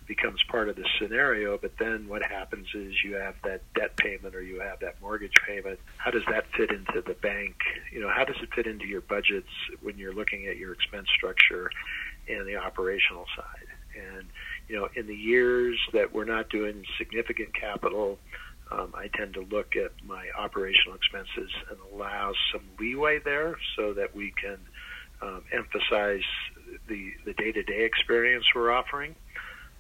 becomes 0.08 0.41
part 0.49 0.69
of 0.69 0.78
the 0.78 0.86
scenario. 0.97 1.58
But 1.58 1.73
then 1.78 2.08
what 2.08 2.23
happens 2.23 2.67
is 2.73 2.93
you 3.04 3.15
have 3.15 3.36
that 3.43 3.62
debt 3.73 3.97
payment 3.97 4.34
or 4.34 4.41
you 4.41 4.62
have 4.62 4.80
that 4.80 5.01
mortgage 5.01 5.34
payment. 5.45 5.80
How 5.97 6.12
does 6.12 6.21
that 6.32 6.45
fit 6.56 6.69
into 6.71 7.04
the 7.06 7.15
bank? 7.15 7.56
You 7.91 7.99
know, 7.99 8.10
how 8.10 8.23
does 8.23 8.38
it 8.41 8.54
fit 8.56 8.67
into 8.67 8.86
your 8.86 9.01
budgets 9.01 9.49
when 9.82 9.97
you're 9.97 10.13
looking 10.13 10.47
at 10.47 10.56
your 10.56 10.71
expense 10.71 11.08
structure 11.13 11.69
and 12.30 12.47
the 12.47 12.56
operational 12.56 13.25
side? 13.36 13.67
And 13.97 14.28
you 14.69 14.78
know, 14.78 14.88
in 14.95 15.08
the 15.08 15.15
years 15.15 15.78
that 15.91 16.13
we're 16.13 16.23
not 16.23 16.49
doing 16.49 16.86
significant 16.97 17.54
capital 17.54 18.17
um, 18.71 18.93
I 18.95 19.08
tend 19.15 19.36
to 19.36 19.41
look 19.41 19.75
at 19.75 19.91
my 20.04 20.28
operational 20.38 20.95
expenses 20.95 21.51
and 21.69 21.78
allow 21.93 22.34
some 22.51 22.63
leeway 22.80 23.19
there 23.19 23.58
so 23.75 23.93
that 23.93 24.15
we 24.15 24.32
can 24.32 24.58
um, 25.21 25.43
emphasize 25.54 26.23
the 26.88 27.13
the 27.25 27.34
day 27.34 27.51
to 27.51 27.63
day 27.63 27.84
experience 27.84 28.45
we're 28.56 28.71
offering. 28.71 29.15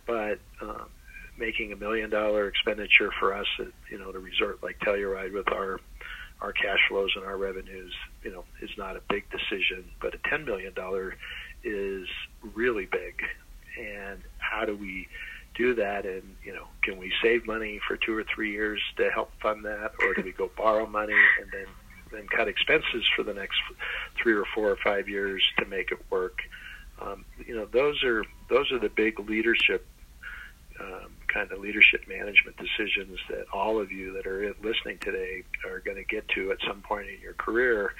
But 0.05 0.39
um, 0.61 0.89
making 1.37 1.73
a 1.73 1.75
million 1.75 2.09
dollar 2.09 2.47
expenditure 2.47 3.11
for 3.19 3.33
us 3.33 3.47
at 3.59 3.67
you 3.89 3.97
know 3.97 4.11
the 4.11 4.19
resort 4.19 4.61
like 4.63 4.79
Telluride 4.79 5.33
with 5.33 5.51
our 5.51 5.79
our 6.41 6.51
cash 6.51 6.79
flows 6.89 7.11
and 7.15 7.25
our 7.25 7.37
revenues, 7.37 7.93
you 8.23 8.31
know, 8.31 8.43
is 8.61 8.69
not 8.77 8.97
a 8.97 9.01
big 9.09 9.23
decision, 9.29 9.85
but 10.01 10.13
a 10.13 10.29
ten 10.29 10.45
million 10.45 10.73
dollar 10.73 11.15
is 11.63 12.07
really 12.53 12.85
big. 12.85 13.21
And 13.79 14.21
how 14.37 14.65
do 14.65 14.75
we 14.75 15.07
do 15.55 15.73
that 15.75 16.05
and 16.05 16.35
you 16.43 16.53
know 16.53 16.67
can 16.83 16.97
we 16.97 17.11
save 17.21 17.47
money 17.47 17.79
for 17.87 17.97
two 17.97 18.15
or 18.15 18.23
three 18.23 18.51
years 18.51 18.81
to 18.97 19.09
help 19.09 19.31
fund 19.41 19.65
that? 19.65 19.91
Or 20.01 20.13
do 20.13 20.21
we 20.23 20.31
go 20.31 20.49
borrow 20.55 20.85
money 20.85 21.15
and 21.41 21.51
then 21.51 21.67
then 22.11 22.27
cut 22.27 22.47
expenses 22.47 23.03
for 23.15 23.23
the 23.23 23.33
next 23.33 23.57
three 24.21 24.33
or 24.33 24.45
four 24.53 24.69
or 24.69 24.77
five 24.77 25.09
years 25.09 25.43
to 25.57 25.65
make 25.65 25.91
it 25.91 25.99
work? 26.09 26.39
Um, 27.01 27.25
you 27.45 27.55
know 27.55 27.65
those 27.65 28.03
are 28.03 28.23
those 28.49 28.71
are 28.71 28.79
the 28.79 28.89
big 28.89 29.19
leadership 29.19 29.87
um, 30.79 31.15
kind 31.27 31.51
of 31.51 31.59
leadership 31.59 32.07
management 32.07 32.57
decisions 32.57 33.19
that 33.29 33.45
all 33.53 33.79
of 33.79 33.91
you 33.91 34.13
that 34.13 34.27
are 34.27 34.53
listening 34.61 34.97
today 34.99 35.43
are 35.65 35.79
going 35.79 35.97
to 35.97 36.03
get 36.03 36.27
to 36.29 36.51
at 36.51 36.57
some 36.67 36.81
point 36.81 37.07
in 37.07 37.19
your 37.21 37.33
career. 37.33 37.93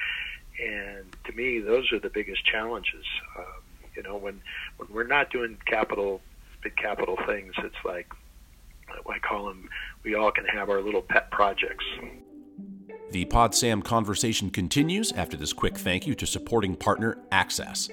And 0.61 1.05
to 1.25 1.33
me 1.33 1.59
those 1.59 1.91
are 1.91 1.99
the 1.99 2.09
biggest 2.09 2.45
challenges. 2.45 3.05
Um, 3.37 3.45
you 3.95 4.03
know 4.03 4.17
when 4.17 4.41
when 4.77 4.89
we're 4.91 5.07
not 5.07 5.31
doing 5.31 5.57
capital 5.65 6.21
capital 6.69 7.17
things. 7.25 7.53
It's 7.59 7.75
like 7.83 8.07
I 9.09 9.19
call 9.19 9.47
them. 9.47 9.69
We 10.03 10.15
all 10.15 10.31
can 10.31 10.45
have 10.45 10.69
our 10.69 10.81
little 10.81 11.01
pet 11.01 11.31
projects. 11.31 11.85
The 13.11 13.25
PodSam 13.25 13.83
conversation 13.83 14.49
continues 14.49 15.11
after 15.11 15.37
this 15.37 15.53
quick 15.53 15.77
thank 15.77 16.07
you 16.07 16.15
to 16.15 16.25
supporting 16.25 16.75
partner 16.75 17.17
Axess. 17.31 17.89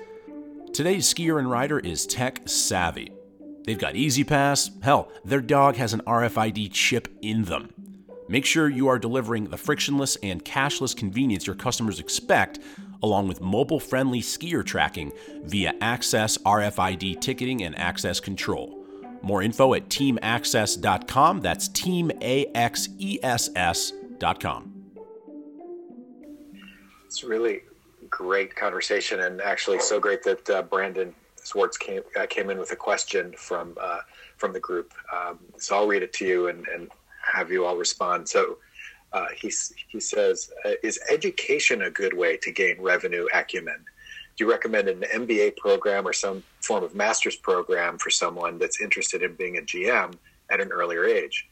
Today's 0.72 1.12
skier 1.12 1.38
and 1.38 1.50
rider 1.50 1.78
is 1.78 2.06
tech 2.06 2.48
savvy. 2.48 3.12
They've 3.64 3.78
got 3.78 3.94
E-ZPass. 3.94 4.82
Hell, 4.82 5.12
their 5.24 5.40
dog 5.40 5.76
has 5.76 5.92
an 5.92 6.00
RFID 6.06 6.72
chip 6.72 7.08
in 7.22 7.44
them. 7.44 7.72
Make 8.28 8.46
sure 8.46 8.68
you 8.68 8.88
are 8.88 8.98
delivering 8.98 9.48
the 9.48 9.58
frictionless 9.58 10.16
and 10.22 10.44
cashless 10.44 10.96
convenience 10.96 11.46
your 11.46 11.56
customers 11.56 12.00
expect, 12.00 12.58
along 13.02 13.28
with 13.28 13.40
mobile 13.40 13.80
friendly 13.80 14.20
skier 14.20 14.64
tracking 14.64 15.12
via 15.44 15.72
Axess 15.74 16.38
RFID 16.38 17.20
ticketing 17.20 17.62
and 17.62 17.78
access 17.78 18.20
control. 18.20 18.78
More 19.22 19.42
info 19.42 19.74
at 19.74 19.88
teamaxess.com. 19.88 21.40
That's 21.40 21.68
teamaxess.com. 21.68 24.68
It's 27.06 27.24
really 27.24 27.60
great 28.08 28.56
conversation, 28.56 29.20
and 29.20 29.40
actually 29.40 29.78
so 29.80 30.00
great 30.00 30.22
that 30.22 30.48
uh, 30.48 30.62
Brandon 30.62 31.14
Swartz 31.36 31.76
came 31.76 32.02
uh, 32.18 32.26
came 32.26 32.48
in 32.50 32.58
with 32.58 32.72
a 32.72 32.76
question 32.76 33.34
from 33.36 33.76
uh, 33.80 34.00
from 34.36 34.52
the 34.52 34.60
group. 34.60 34.92
Um, 35.12 35.38
so 35.58 35.76
I'll 35.76 35.86
read 35.86 36.02
it 36.02 36.12
to 36.14 36.26
you 36.26 36.48
and, 36.48 36.66
and 36.68 36.90
have 37.32 37.50
you 37.50 37.64
all 37.64 37.76
respond. 37.76 38.28
So 38.28 38.58
uh, 39.12 39.26
he, 39.36 39.52
he 39.88 40.00
says, 40.00 40.50
uh, 40.64 40.72
Is 40.82 40.98
education 41.10 41.82
a 41.82 41.90
good 41.90 42.14
way 42.14 42.36
to 42.38 42.50
gain 42.50 42.80
revenue 42.80 43.26
acumen? 43.34 43.84
Do 44.36 44.44
you 44.44 44.50
recommend 44.50 44.88
an 44.88 45.04
MBA 45.14 45.56
program 45.58 46.08
or 46.08 46.12
some 46.12 46.42
form 46.60 46.84
of 46.84 46.94
master's 46.94 47.36
program 47.36 47.98
for 47.98 48.10
someone 48.10 48.58
that's 48.58 48.80
interested 48.80 49.22
in 49.22 49.34
being 49.34 49.58
a 49.58 49.60
GM 49.60 50.14
at 50.50 50.60
an 50.60 50.72
earlier 50.72 51.04
age? 51.04 51.46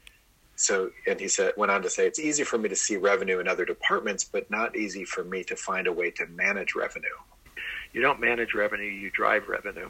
So, 0.56 0.90
and 1.06 1.18
he 1.18 1.28
said, 1.28 1.52
went 1.56 1.72
on 1.72 1.82
to 1.82 1.90
say, 1.90 2.06
it's 2.06 2.18
easy 2.18 2.44
for 2.44 2.58
me 2.58 2.68
to 2.68 2.76
see 2.76 2.96
revenue 2.96 3.38
in 3.38 3.48
other 3.48 3.64
departments, 3.64 4.24
but 4.24 4.50
not 4.50 4.76
easy 4.76 5.04
for 5.04 5.24
me 5.24 5.42
to 5.44 5.56
find 5.56 5.86
a 5.86 5.92
way 5.92 6.10
to 6.12 6.26
manage 6.26 6.74
revenue. 6.74 7.08
You 7.92 8.02
don't 8.02 8.20
manage 8.20 8.54
revenue, 8.54 8.84
you 8.84 9.10
drive 9.10 9.48
revenue. 9.48 9.88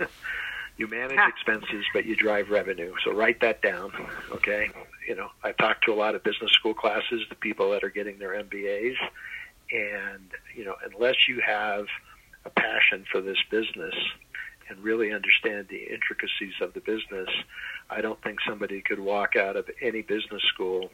you 0.78 0.86
manage 0.88 1.18
expenses, 1.28 1.84
but 1.92 2.06
you 2.06 2.16
drive 2.16 2.48
revenue. 2.50 2.94
So 3.04 3.12
write 3.12 3.40
that 3.40 3.60
down, 3.62 3.92
okay? 4.32 4.70
You 5.08 5.16
know, 5.16 5.30
I 5.42 5.52
talk 5.52 5.80
to 5.82 5.92
a 5.92 5.96
lot 5.96 6.14
of 6.14 6.22
business 6.22 6.52
school 6.52 6.74
classes, 6.74 7.22
the 7.30 7.34
people 7.34 7.70
that 7.70 7.82
are 7.82 7.88
getting 7.88 8.18
their 8.18 8.42
MBAs, 8.44 8.96
and 9.72 10.28
you 10.54 10.66
know, 10.66 10.74
unless 10.84 11.14
you 11.26 11.40
have 11.40 11.86
a 12.44 12.50
passion 12.50 13.06
for 13.10 13.22
this 13.22 13.38
business 13.50 13.94
and 14.68 14.78
really 14.84 15.14
understand 15.14 15.68
the 15.70 15.82
intricacies 15.90 16.52
of 16.60 16.74
the 16.74 16.80
business, 16.80 17.30
I 17.88 18.02
don't 18.02 18.22
think 18.22 18.40
somebody 18.46 18.82
could 18.82 19.00
walk 19.00 19.34
out 19.34 19.56
of 19.56 19.70
any 19.80 20.02
business 20.02 20.42
school 20.42 20.90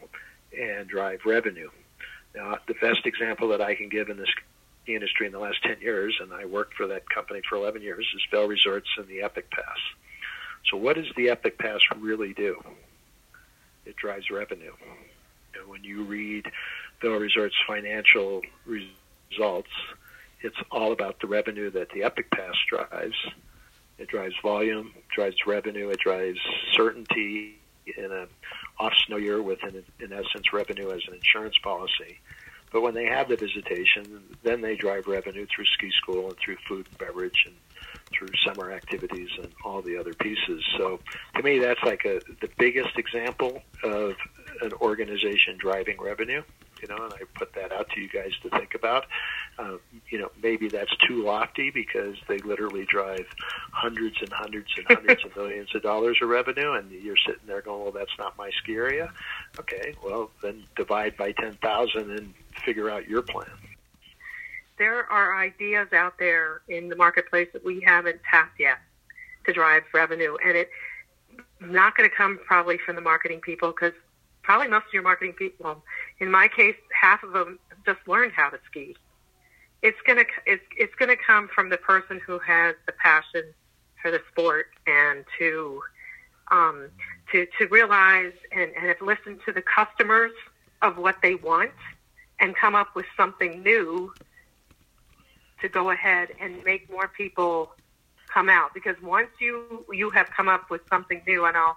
and 0.57 0.87
drive 0.87 1.23
revenue. 1.27 1.71
Now, 2.37 2.59
the 2.69 2.75
best 2.75 3.07
example 3.07 3.49
that 3.49 3.61
I 3.61 3.75
can 3.75 3.89
give 3.89 4.11
in 4.11 4.17
this 4.17 4.33
industry 4.87 5.27
in 5.27 5.33
the 5.33 5.41
last 5.41 5.61
10 5.65 5.81
years, 5.81 6.21
and 6.21 6.33
I 6.33 6.45
worked 6.45 6.75
for 6.75 6.87
that 6.87 7.11
company 7.11 7.41
for 7.49 7.57
11 7.57 7.83
years, 7.83 8.07
is 8.15 8.23
Vail 8.31 8.47
Resorts 8.47 8.91
and 8.97 9.09
the 9.09 9.23
Epic 9.23 9.51
Pass. 9.51 9.79
So, 10.71 10.77
what 10.77 10.95
does 10.95 11.11
the 11.17 11.31
Epic 11.31 11.59
Pass 11.59 11.81
really 11.99 12.33
do? 12.33 12.63
It 13.87 13.97
drives 13.97 14.31
revenue. 14.31 14.73
And 15.59 15.69
when 15.69 15.85
you 15.85 16.05
read 16.05 16.47
Vail 17.01 17.13
Resorts' 17.13 17.55
financial 17.67 18.43
results, 18.67 19.71
it's 20.41 20.57
all 20.71 20.93
about 20.93 21.21
the 21.21 21.27
revenue 21.27 21.71
that 21.71 21.91
the 21.91 22.03
Epic 22.03 22.31
Pass 22.31 22.55
drives. 22.69 23.17
It 23.99 24.09
drives 24.09 24.35
volume, 24.43 24.93
it 24.97 25.05
drives 25.15 25.37
revenue, 25.47 25.89
it 25.91 26.01
drives 26.01 26.39
certainty 26.73 27.57
in 27.87 28.11
a 28.11 28.27
off 28.79 28.93
snow 29.07 29.17
year 29.17 29.41
with, 29.41 29.63
in, 29.63 29.85
in 30.01 30.13
essence, 30.13 30.53
revenue 30.53 30.91
as 30.91 31.03
an 31.07 31.15
insurance 31.15 31.57
policy. 31.63 32.19
But 32.75 32.83
when 32.83 32.95
they 32.95 33.05
have 33.05 33.29
the 33.29 33.37
visitation, 33.37 34.37
then 34.43 34.61
they 34.61 34.75
drive 34.75 35.07
revenue 35.07 35.47
through 35.47 35.67
ski 35.67 35.93
school 35.93 36.27
and 36.27 36.37
through 36.37 36.57
food 36.69 36.89
and 36.89 36.99
beverage 36.99 37.47
and 37.47 37.55
through 38.13 38.31
summer 38.45 38.73
activities 38.73 39.29
and 39.41 39.53
all 39.65 39.81
the 39.81 39.97
other 39.97 40.13
pieces. 40.13 40.65
So 40.77 40.99
to 41.37 41.43
me, 41.45 41.61
that's 41.61 41.81
like 41.85 42.05
a, 42.05 42.21
the 42.41 42.49
biggest 42.59 42.99
example 42.99 43.63
of 43.85 44.17
an 44.61 44.73
organization 44.81 45.57
driving 45.57 45.99
revenue. 46.01 46.43
You 46.83 46.89
know, 46.89 47.05
and 47.05 47.15
I 47.15 47.21
put 47.35 47.55
that 47.55 47.73
out 47.73 47.89
to 47.91 48.01
you 48.01 48.09
guys 48.09 48.33
to 48.43 48.51
think 48.51 48.75
about. 48.75 49.07
Uh, 49.57 49.77
you 50.11 50.19
know, 50.19 50.33
maybe 50.43 50.69
that's 50.69 50.95
too 51.09 51.23
lofty 51.23 51.71
because 51.71 52.17
they 52.29 52.39
literally 52.39 52.85
drive 52.85 53.25
hundreds 53.73 54.17
and 54.21 54.31
hundreds 54.33 54.67
and 54.77 54.87
hundreds 54.89 55.25
of 55.25 55.35
millions 55.37 55.73
of 55.75 55.83
dollars 55.83 56.19
of 56.21 56.29
revenue, 56.29 56.73
and 56.73 56.91
you're 56.91 57.17
sitting 57.25 57.47
there 57.47 57.63
going, 57.63 57.85
"Well, 57.85 57.93
that's 57.93 58.19
not 58.19 58.37
my 58.37 58.51
ski 58.51 58.75
area." 58.75 59.13
Okay, 59.59 59.95
well 60.05 60.31
then 60.43 60.65
divide 60.77 61.17
by 61.17 61.33
ten 61.33 61.55
thousand 61.55 62.11
and 62.11 62.35
figure 62.65 62.91
out 62.91 63.09
your 63.09 63.23
plan 63.23 63.47
there 64.79 65.11
are 65.11 65.37
ideas 65.37 65.89
out 65.93 66.19
there 66.19 66.63
in 66.69 66.89
the 66.89 66.97
marketplace 66.97 67.49
that 67.53 67.65
we 67.65 67.81
haven't 67.81 68.21
tapped 68.29 68.59
yet 68.59 68.79
to 69.47 69.53
drive 69.53 69.83
revenue, 69.93 70.37
and 70.45 70.57
it's 70.57 70.71
not 71.61 71.97
going 71.97 72.09
to 72.09 72.15
come 72.15 72.39
probably 72.47 72.79
from 72.79 72.97
the 72.97 73.03
marketing 73.03 73.41
people 73.41 73.71
because 73.71 73.93
probably 74.43 74.69
most 74.69 74.87
of 74.87 74.93
your 74.93 75.03
marketing 75.03 75.35
people, 75.35 75.83
in 76.19 76.31
my 76.31 76.49
case, 76.49 76.77
half 77.01 77.23
of 77.23 77.33
them 77.33 77.59
just 77.87 78.01
learned 78.07 78.33
how 78.33 78.51
to 78.51 78.59
ski. 78.67 78.97
It's 79.83 79.99
gonna 80.07 80.25
it's 80.47 80.65
it's 80.79 80.95
gonna 80.95 81.17
come 81.17 81.49
from 81.55 81.69
the 81.69 81.77
person 81.77 82.19
who 82.27 82.39
has 82.39 82.75
the 82.87 82.93
passion 82.93 83.43
for 84.01 84.11
the 84.11 84.21
sport 84.31 84.69
and 84.87 85.27
to 85.39 85.83
um, 86.51 86.89
to 87.33 87.47
to 87.59 87.67
realize 87.67 88.33
and, 88.51 88.71
and 88.75 88.87
have 88.87 89.03
listened 89.03 89.41
to 89.45 89.53
the 89.53 89.61
customers 89.61 90.33
of 90.81 90.97
what 90.97 91.17
they 91.23 91.35
want 91.35 91.71
and 92.41 92.55
come 92.55 92.75
up 92.75 92.95
with 92.95 93.07
something 93.17 93.63
new 93.63 94.13
to 95.61 95.69
go 95.69 95.91
ahead 95.91 96.29
and 96.41 96.63
make 96.65 96.91
more 96.91 97.09
people 97.09 97.73
come 98.33 98.49
out. 98.49 98.75
Because 98.75 99.01
once 99.03 99.31
you 99.41 99.85
you 99.93 100.11
have 100.11 100.29
come 100.31 100.49
up 100.49 100.71
with 100.71 100.83
something 100.89 101.23
new 101.27 101.45
and 101.45 101.57
I'll 101.57 101.77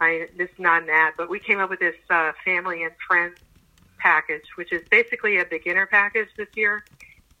I 0.00 0.28
this 0.36 0.50
is 0.50 0.58
not 0.58 0.82
an 0.82 0.90
ad 0.90 1.14
but 1.16 1.30
we 1.30 1.38
came 1.38 1.58
up 1.60 1.70
with 1.70 1.80
this 1.80 1.94
uh, 2.10 2.32
family 2.44 2.82
and 2.82 2.92
friends 3.06 3.36
package 3.98 4.44
which 4.56 4.72
is 4.72 4.82
basically 4.90 5.38
a 5.38 5.44
beginner 5.44 5.86
package 5.86 6.28
this 6.36 6.48
year. 6.54 6.84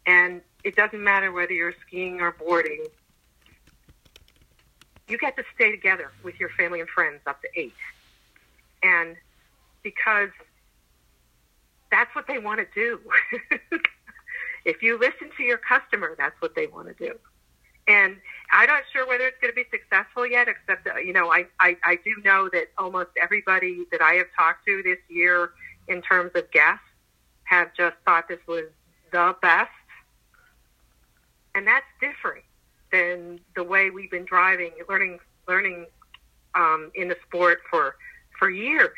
And 0.06 0.42
it 0.62 0.76
doesn't 0.76 1.02
matter 1.02 1.32
whether 1.32 1.52
you're 1.52 1.74
skiing 1.86 2.20
or 2.20 2.32
boarding 2.32 2.84
you 5.08 5.18
get 5.18 5.36
to 5.36 5.44
stay 5.54 5.70
together 5.70 6.10
with 6.22 6.38
your 6.40 6.48
family 6.50 6.80
and 6.80 6.88
friends 6.88 7.20
up 7.26 7.40
to 7.42 7.48
eight. 7.56 7.74
And 8.82 9.16
because 9.82 10.30
that's 11.94 12.12
what 12.14 12.26
they 12.26 12.38
want 12.38 12.58
to 12.58 12.66
do 12.74 13.00
If 14.64 14.82
you 14.82 14.98
listen 14.98 15.30
to 15.36 15.42
your 15.42 15.58
customer, 15.58 16.14
that's 16.16 16.40
what 16.40 16.54
they 16.54 16.66
want 16.66 16.88
to 16.88 16.94
do. 16.94 17.14
And 17.86 18.16
I'm 18.50 18.66
not 18.66 18.82
sure 18.92 19.06
whether 19.06 19.26
it's 19.26 19.36
going 19.40 19.52
to 19.52 19.54
be 19.54 19.66
successful 19.70 20.26
yet, 20.26 20.48
except, 20.48 20.88
you 21.04 21.12
know, 21.12 21.30
I, 21.30 21.44
I, 21.60 21.76
I 21.84 21.96
do 21.96 22.14
know 22.24 22.48
that 22.50 22.68
almost 22.78 23.10
everybody 23.22 23.84
that 23.92 24.00
I 24.00 24.14
have 24.14 24.28
talked 24.34 24.64
to 24.66 24.82
this 24.82 24.98
year 25.08 25.50
in 25.88 26.00
terms 26.00 26.30
of 26.34 26.50
guests 26.50 26.80
have 27.44 27.74
just 27.76 27.96
thought 28.06 28.26
this 28.26 28.38
was 28.48 28.64
the 29.12 29.36
best. 29.42 29.70
And 31.54 31.66
that's 31.66 31.84
different 32.00 32.44
than 32.90 33.40
the 33.54 33.62
way 33.62 33.90
we've 33.90 34.10
been 34.10 34.24
driving, 34.24 34.70
learning, 34.88 35.18
learning 35.46 35.86
um, 36.54 36.90
in 36.94 37.08
the 37.08 37.16
sport 37.28 37.58
for, 37.70 37.96
for 38.38 38.48
years 38.48 38.96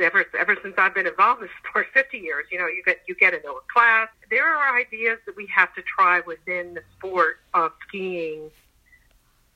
ever 0.00 0.24
ever 0.38 0.56
since 0.62 0.74
I've 0.78 0.94
been 0.94 1.06
involved 1.06 1.42
in 1.42 1.48
sport, 1.68 1.86
50 1.94 2.18
years. 2.18 2.46
You 2.50 2.58
know, 2.58 2.66
you 2.66 2.82
get 2.84 3.00
you 3.06 3.14
get 3.14 3.34
into 3.34 3.48
a 3.48 3.60
class. 3.72 4.08
There 4.30 4.46
are 4.46 4.78
ideas 4.78 5.18
that 5.26 5.36
we 5.36 5.46
have 5.54 5.74
to 5.74 5.82
try 5.82 6.20
within 6.20 6.74
the 6.74 6.82
sport 6.96 7.40
of 7.54 7.72
skiing 7.86 8.50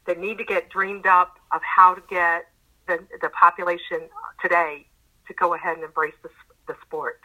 that 0.06 0.18
need 0.18 0.38
to 0.38 0.44
get 0.44 0.68
dreamed 0.70 1.06
up 1.06 1.38
of 1.52 1.60
how 1.62 1.94
to 1.94 2.02
get 2.08 2.48
the 2.86 2.98
the 3.20 3.30
population 3.30 4.08
today 4.40 4.86
to 5.26 5.34
go 5.34 5.54
ahead 5.54 5.76
and 5.76 5.84
embrace 5.84 6.14
the 6.22 6.30
the 6.66 6.74
sport. 6.82 7.20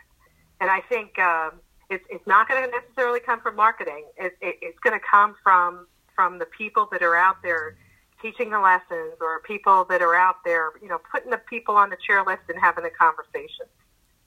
And 0.62 0.70
I 0.70 0.82
think 0.82 1.18
um, 1.20 1.54
it's 1.90 2.06
it's 2.10 2.26
not 2.28 2.48
going 2.48 2.64
to 2.64 2.70
necessarily 2.70 3.20
come 3.20 3.42
from 3.42 3.56
marketing. 3.56 4.06
It, 4.18 4.38
it, 4.42 4.58
it's 4.62 4.80
going 4.80 4.98
to 4.98 5.06
come 5.06 5.36
from 5.44 5.88
from 6.16 6.40
the 6.40 6.46
people 6.46 6.88
that 6.92 7.02
are 7.02 7.16
out 7.16 7.42
there 7.42 7.78
teaching 8.22 8.50
the 8.50 8.60
lessons 8.60 9.16
or 9.22 9.40
people 9.42 9.86
that 9.86 10.02
are 10.02 10.16
out 10.16 10.44
there, 10.44 10.72
you 10.82 10.88
know, 10.88 11.00
putting 11.12 11.32
the 11.32 11.38
people 11.38 11.76
on 11.76 11.90
the 11.90 11.98
chairlift 11.98 12.50
and 12.50 12.60
having 12.60 12.86
a 12.86 12.90
conversation 12.90 13.66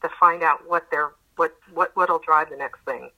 to 0.03 0.09
find 0.21 0.43
out 0.43 0.69
what 0.69 0.87
they're 0.91 1.13
what 1.37 1.57
what 1.73 1.95
what'll 1.95 2.19
drive 2.19 2.51
the 2.51 2.57
next 2.57 2.81
thing. 2.85 3.11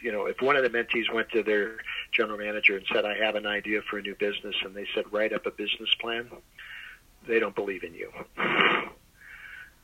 You 0.00 0.12
know, 0.12 0.26
if 0.26 0.42
one 0.42 0.56
of 0.56 0.62
the 0.62 0.68
mentees 0.68 1.12
went 1.12 1.30
to 1.30 1.42
their 1.42 1.78
general 2.12 2.38
manager 2.38 2.76
and 2.76 2.86
said, 2.92 3.04
"I 3.04 3.16
have 3.16 3.34
an 3.34 3.46
idea 3.46 3.80
for 3.82 3.98
a 3.98 4.02
new 4.02 4.14
business," 4.14 4.54
and 4.62 4.74
they 4.74 4.86
said, 4.94 5.10
"Write 5.12 5.32
up 5.32 5.46
a 5.46 5.50
business 5.50 5.92
plan," 6.00 6.30
they 7.26 7.38
don't 7.38 7.54
believe 7.54 7.82
in 7.82 7.94
you. 7.94 8.12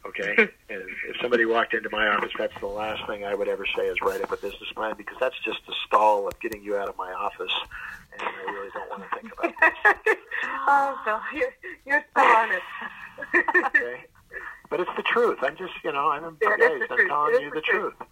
Okay, 0.05 0.35
and 0.69 0.83
if 1.09 1.17
somebody 1.21 1.45
walked 1.45 1.75
into 1.75 1.89
my 1.91 2.09
office, 2.09 2.33
that's 2.37 2.59
the 2.61 2.67
last 2.67 3.07
thing 3.07 3.25
I 3.25 3.35
would 3.35 3.49
ever 3.49 3.67
say 3.77 3.87
is 3.87 4.01
write 4.03 4.21
up 4.21 4.33
a 4.33 4.37
business 4.37 4.71
plan 4.75 4.95
because 4.97 5.17
that's 5.21 5.39
just 5.45 5.61
the 5.67 5.75
stall 5.87 6.27
of 6.27 6.39
getting 6.41 6.63
you 6.63 6.77
out 6.77 6.89
of 6.89 6.97
my 6.97 7.13
office, 7.13 7.53
and 8.13 8.23
I 8.23 8.53
really 8.53 8.71
don't 8.73 8.91
want 8.91 9.03
to 9.03 9.21
think 9.21 9.33
about 9.33 10.07
it. 10.07 10.19
oh, 10.67 10.99
Bill, 11.05 11.21
you're, 11.35 11.55
you're 11.87 12.05
so 12.17 12.23
honest. 12.23 12.63
okay, 13.67 14.05
but 14.71 14.81
it's 14.81 14.91
the 14.97 15.03
truth. 15.03 15.39
I'm 15.43 15.57
just, 15.57 15.75
you 15.85 15.93
know, 15.93 16.11
I'm, 16.11 16.37
yeah, 16.43 16.51
I'm 16.51 16.87
truth. 16.87 17.09
telling 17.09 17.43
you 17.43 17.51
the, 17.51 17.57
the 17.57 17.61
truth. 17.63 17.95
truth. 17.99 18.09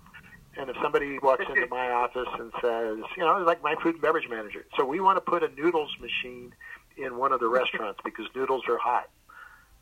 And 0.56 0.68
if 0.68 0.76
somebody 0.82 1.18
walks 1.20 1.44
into 1.48 1.66
my 1.68 1.90
office 1.90 2.28
and 2.38 2.52
says, 2.60 2.98
you 3.16 3.24
know, 3.24 3.38
like 3.46 3.62
my 3.62 3.76
food 3.76 3.94
and 3.94 4.02
beverage 4.02 4.28
manager, 4.28 4.66
so 4.76 4.84
we 4.84 5.00
want 5.00 5.16
to 5.16 5.20
put 5.20 5.42
a 5.42 5.48
noodles 5.54 5.94
machine 6.00 6.52
in 6.96 7.16
one 7.16 7.32
of 7.32 7.40
the 7.40 7.48
restaurants 7.48 8.00
because 8.04 8.26
noodles 8.34 8.64
are 8.68 8.78
hot 8.78 9.08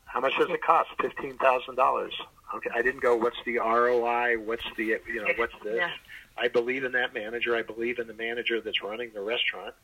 how 0.09 0.19
much 0.19 0.33
does 0.39 0.49
it 0.49 0.61
cost? 0.63 0.89
Fifteen 0.99 1.37
thousand 1.37 1.75
dollars. 1.75 2.13
Okay, 2.55 2.69
I 2.73 2.81
didn't 2.81 3.01
go. 3.01 3.15
What's 3.15 3.37
the 3.45 3.59
ROI? 3.59 4.39
What's 4.39 4.65
the 4.75 4.99
you 5.07 5.21
know 5.21 5.31
what's 5.37 5.53
this? 5.63 5.75
Yeah. 5.77 5.91
I 6.35 6.47
believe 6.47 6.83
in 6.83 6.93
that 6.93 7.13
manager. 7.13 7.55
I 7.55 7.61
believe 7.61 7.99
in 7.99 8.07
the 8.07 8.13
manager 8.13 8.59
that's 8.59 8.81
running 8.81 9.11
the 9.13 9.21
restaurant. 9.21 9.75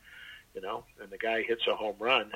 You 0.56 0.62
know, 0.62 0.84
and 1.00 1.10
the 1.10 1.18
guy 1.18 1.42
hits 1.42 1.66
a 1.68 1.76
home 1.76 1.96
run. 2.00 2.32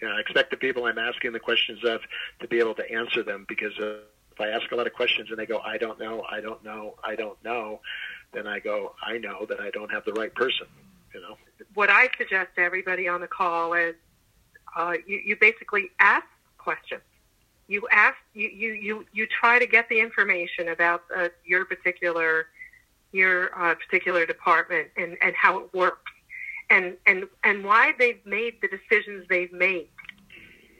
You 0.00 0.08
know, 0.08 0.14
I 0.14 0.20
expect 0.20 0.50
the 0.50 0.56
people 0.56 0.84
I'm 0.86 0.98
asking 0.98 1.32
the 1.32 1.40
questions 1.40 1.84
of 1.84 2.00
to 2.40 2.48
be 2.48 2.58
able 2.58 2.74
to 2.76 2.90
answer 2.90 3.22
them 3.22 3.44
because 3.48 3.76
uh, 3.78 3.98
if 4.32 4.40
I 4.40 4.48
ask 4.48 4.70
a 4.72 4.76
lot 4.76 4.86
of 4.86 4.94
questions 4.94 5.28
and 5.30 5.38
they 5.38 5.46
go, 5.46 5.58
I 5.58 5.76
don't 5.76 5.98
know, 5.98 6.24
I 6.30 6.40
don't 6.40 6.64
know, 6.64 6.94
I 7.04 7.16
don't 7.16 7.42
know, 7.44 7.80
then 8.32 8.46
I 8.46 8.60
go, 8.60 8.94
I 9.02 9.18
know 9.18 9.44
that 9.46 9.60
I 9.60 9.70
don't 9.70 9.90
have 9.90 10.04
the 10.04 10.12
right 10.12 10.32
person. 10.34 10.68
You 11.12 11.20
know. 11.20 11.36
What 11.74 11.90
I 11.90 12.08
suggest 12.16 12.54
to 12.54 12.62
everybody 12.62 13.08
on 13.08 13.20
the 13.20 13.26
call 13.26 13.74
is 13.74 13.96
uh, 14.76 14.94
you, 15.06 15.20
you 15.26 15.36
basically 15.36 15.90
ask 15.98 16.24
questions 16.56 17.02
you 17.70 17.86
ask 17.92 18.16
you 18.34 18.48
you 18.48 18.72
you, 18.72 19.06
you 19.12 19.26
try 19.26 19.58
to 19.58 19.66
get 19.66 19.88
the 19.88 20.00
information 20.00 20.68
about 20.68 21.04
uh, 21.16 21.28
your 21.46 21.64
particular 21.64 22.46
your 23.12 23.56
uh, 23.56 23.74
particular 23.76 24.26
department 24.26 24.88
and 24.96 25.16
and 25.22 25.34
how 25.36 25.60
it 25.60 25.72
works 25.72 26.10
and 26.70 26.96
and 27.06 27.24
and 27.44 27.64
why 27.64 27.92
they've 27.98 28.24
made 28.24 28.54
the 28.62 28.68
decisions 28.68 29.26
they've 29.28 29.52
made 29.52 29.88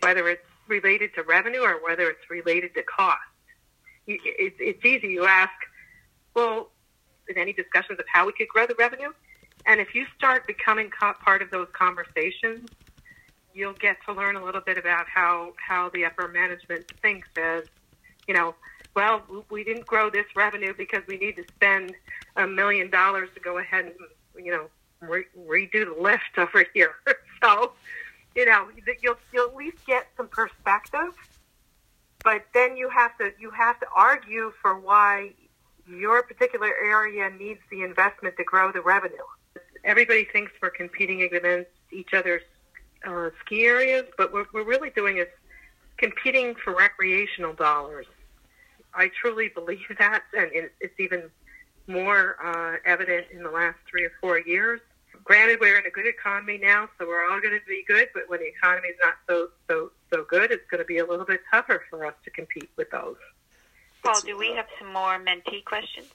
whether 0.00 0.29
it's 0.29 0.42
related 0.68 1.14
to 1.14 1.22
revenue 1.22 1.61
or 1.61 1.83
whether 1.83 2.09
it's 2.09 2.31
related 2.31 2.72
to 2.74 2.83
cost. 2.85 3.18
It's, 4.07 4.57
it's 4.59 4.85
easy. 4.85 5.09
You 5.09 5.26
ask 5.26 5.53
well 6.35 6.70
in 7.29 7.37
any 7.38 7.53
discussions 7.53 7.98
of 7.98 8.07
how 8.12 8.26
we 8.26 8.33
could 8.33 8.48
grow 8.48 8.66
the 8.66 8.74
revenue 8.79 9.11
and 9.66 9.81
if 9.81 9.94
you 9.94 10.07
start 10.16 10.46
becoming 10.46 10.90
co- 10.90 11.14
part 11.24 11.42
of 11.42 11.50
those 11.50 11.68
conversations 11.72 12.68
you'll 13.55 13.74
get 13.74 13.96
to 14.07 14.12
learn 14.12 14.37
a 14.37 14.44
little 14.44 14.61
bit 14.61 14.79
about 14.79 15.07
how 15.12 15.53
how 15.57 15.90
the 15.90 16.05
upper 16.05 16.29
management 16.29 16.85
thinks 17.03 17.29
as 17.37 17.62
you 18.26 18.35
know 18.35 18.55
well 18.96 19.22
we 19.50 19.64
didn't 19.64 19.87
grow 19.87 20.11
this 20.11 20.26
revenue 20.35 20.74
because 20.76 21.03
we 21.07 21.18
need 21.18 21.37
to 21.37 21.44
spend 21.57 21.94
a 22.37 22.46
million 22.46 22.90
dollars 22.90 23.29
to 23.35 23.40
go 23.40 23.59
ahead 23.59 23.85
and 23.85 24.44
you 24.44 24.50
know 24.50 24.66
re- 25.01 25.25
redo 25.39 25.95
the 25.95 25.97
lift 26.01 26.23
over 26.37 26.65
here 26.75 26.95
so 27.43 27.73
you 28.35 28.45
know 28.47 28.69
you'll 29.03 29.17
you'll 29.33 29.49
at 29.49 29.57
least 29.57 29.79
get 29.87 30.07
some 30.17 30.29
perspective 30.29 31.15
but 32.23 32.45
then 32.53 32.77
you 32.77 32.89
have 32.89 33.17
to 33.19 33.33
you 33.39 33.51
have 33.51 33.79
to 33.81 33.87
argue 33.95 34.53
for 34.61 34.79
why 34.79 35.31
your 35.89 36.23
particular 36.23 36.71
area 36.85 37.31
needs 37.31 37.61
the 37.71 37.83
investment 37.83 38.37
to 38.37 38.45
grow 38.45 38.71
the 38.71 38.81
revenue 38.81 39.17
everybody 39.85 40.25
thinks 40.25 40.53
we're 40.63 40.71
competing 40.71 41.23
against 41.23 41.71
each 41.93 42.15
other's 42.15 42.43
uh, 43.07 43.31
ski 43.41 43.65
areas, 43.65 44.05
but 44.17 44.33
what 44.33 44.53
we're 44.53 44.65
really 44.65 44.91
doing 44.91 45.19
is 45.19 45.29
competing 45.97 46.55
for 46.55 46.75
recreational 46.75 47.53
dollars. 47.53 48.07
I 48.95 49.11
truly 49.21 49.49
believe 49.55 49.87
that, 49.99 50.23
and 50.37 50.51
it's 50.81 50.99
even 50.99 51.25
more 51.87 52.37
uh, 52.43 52.77
evident 52.85 53.27
in 53.33 53.43
the 53.43 53.51
last 53.51 53.79
three 53.89 54.05
or 54.05 54.13
four 54.21 54.39
years. 54.39 54.81
Granted, 55.25 55.59
we're 55.61 55.79
in 55.79 55.87
a 55.87 55.91
good 55.91 56.07
economy 56.07 56.59
now, 56.59 56.89
so 56.99 57.07
we're 57.07 57.31
all 57.31 57.41
going 57.41 57.55
to 57.55 57.67
be 57.67 57.85
good. 57.87 58.09
But 58.15 58.25
when 58.29 58.41
the 58.41 58.49
economy 58.49 58.89
is 58.89 58.97
not 59.03 59.15
so 59.29 59.49
so 59.69 59.91
so 60.13 60.25
good, 60.25 60.51
it's 60.51 60.69
going 60.71 60.83
to 60.83 60.87
be 60.87 60.99
a 60.99 61.07
little 61.07 61.27
bit 61.27 61.41
tougher 61.51 61.83
for 61.91 62.05
us 62.05 62.15
to 62.25 62.31
compete 62.31 62.71
with 62.77 62.91
those. 62.91 63.17
Paul, 64.03 64.21
do 64.23 64.39
we 64.39 64.53
have 64.55 64.67
some 64.79 64.93
more 64.93 65.19
mentee 65.19 65.65
questions? 65.65 66.09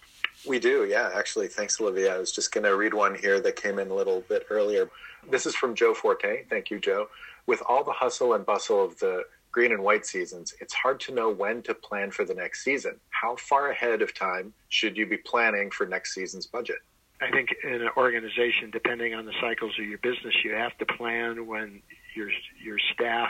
We 0.48 0.60
do, 0.60 0.86
yeah. 0.86 1.12
Actually, 1.13 1.48
thanks, 1.48 1.80
Olivia. 1.80 2.15
I 2.15 2.18
was 2.18 2.32
just 2.32 2.52
going 2.52 2.63
to 2.63 2.76
read 2.76 2.94
one 2.94 3.15
here 3.15 3.39
that 3.39 3.56
came 3.56 3.80
in 3.80 3.89
a 3.89 3.94
little 3.94 4.22
bit 4.22 4.48
earlier. 4.50 4.89
This 5.30 5.46
is 5.46 5.56
from 5.56 5.76
Joe 5.76 5.94
Forte. 5.94 6.46
Thank 6.50 6.70
you, 6.70 6.80
Joe. 6.80 7.08
With 7.48 7.62
all 7.68 7.84
the 7.84 7.91
hustle 7.91 8.34
and 8.34 8.46
bustle 8.46 8.84
of 8.84 8.98
the 9.00 9.24
green 9.52 9.72
and 9.72 9.84
white 9.84 10.06
seasons, 10.06 10.54
it's 10.60 10.74
hard 10.74 11.00
to 11.02 11.13
know 11.13 11.30
when 11.30 11.62
to 11.63 11.74
plan 11.74 12.12
for 12.12 12.26
the 12.26 12.34
next 12.34 12.63
season. 12.63 13.00
How 13.10 13.36
far 13.36 13.70
ahead 13.70 14.02
of 14.02 14.13
time 14.13 14.54
should 14.70 14.98
you 14.98 15.06
be 15.06 15.18
planning 15.18 15.72
for 15.72 15.86
next 15.86 16.13
season's 16.13 16.46
budget? 16.46 16.80
I 17.21 17.32
think 17.32 17.49
in 17.63 17.82
an 17.82 17.89
organization, 17.95 18.71
depending 18.71 19.13
on 19.13 19.25
the 19.25 19.34
cycles 19.39 19.73
of 19.80 19.86
your 19.86 19.97
business, 19.99 20.34
you 20.43 20.54
have 20.54 20.78
to 20.80 20.86
plan 20.86 21.47
when 21.47 21.82
your 22.15 22.30
your 22.63 22.78
staff 22.93 23.30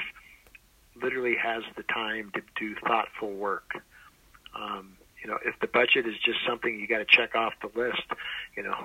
literally 1.02 1.36
has 1.36 1.64
the 1.76 1.84
time 1.84 2.32
to 2.34 2.42
do 2.58 2.76
thoughtful 2.88 3.32
work. 3.32 3.74
Um, 4.56 4.98
you 5.22 5.30
know, 5.30 5.38
if 5.44 5.60
the 5.60 5.68
budget 5.68 6.06
is 6.08 6.16
just 6.24 6.40
something 6.48 6.80
you 6.80 6.88
got 6.88 7.00
to 7.00 7.06
check 7.06 7.36
off 7.36 7.54
the 7.62 7.80
list, 7.80 8.04
you 8.56 8.64
know, 8.64 8.76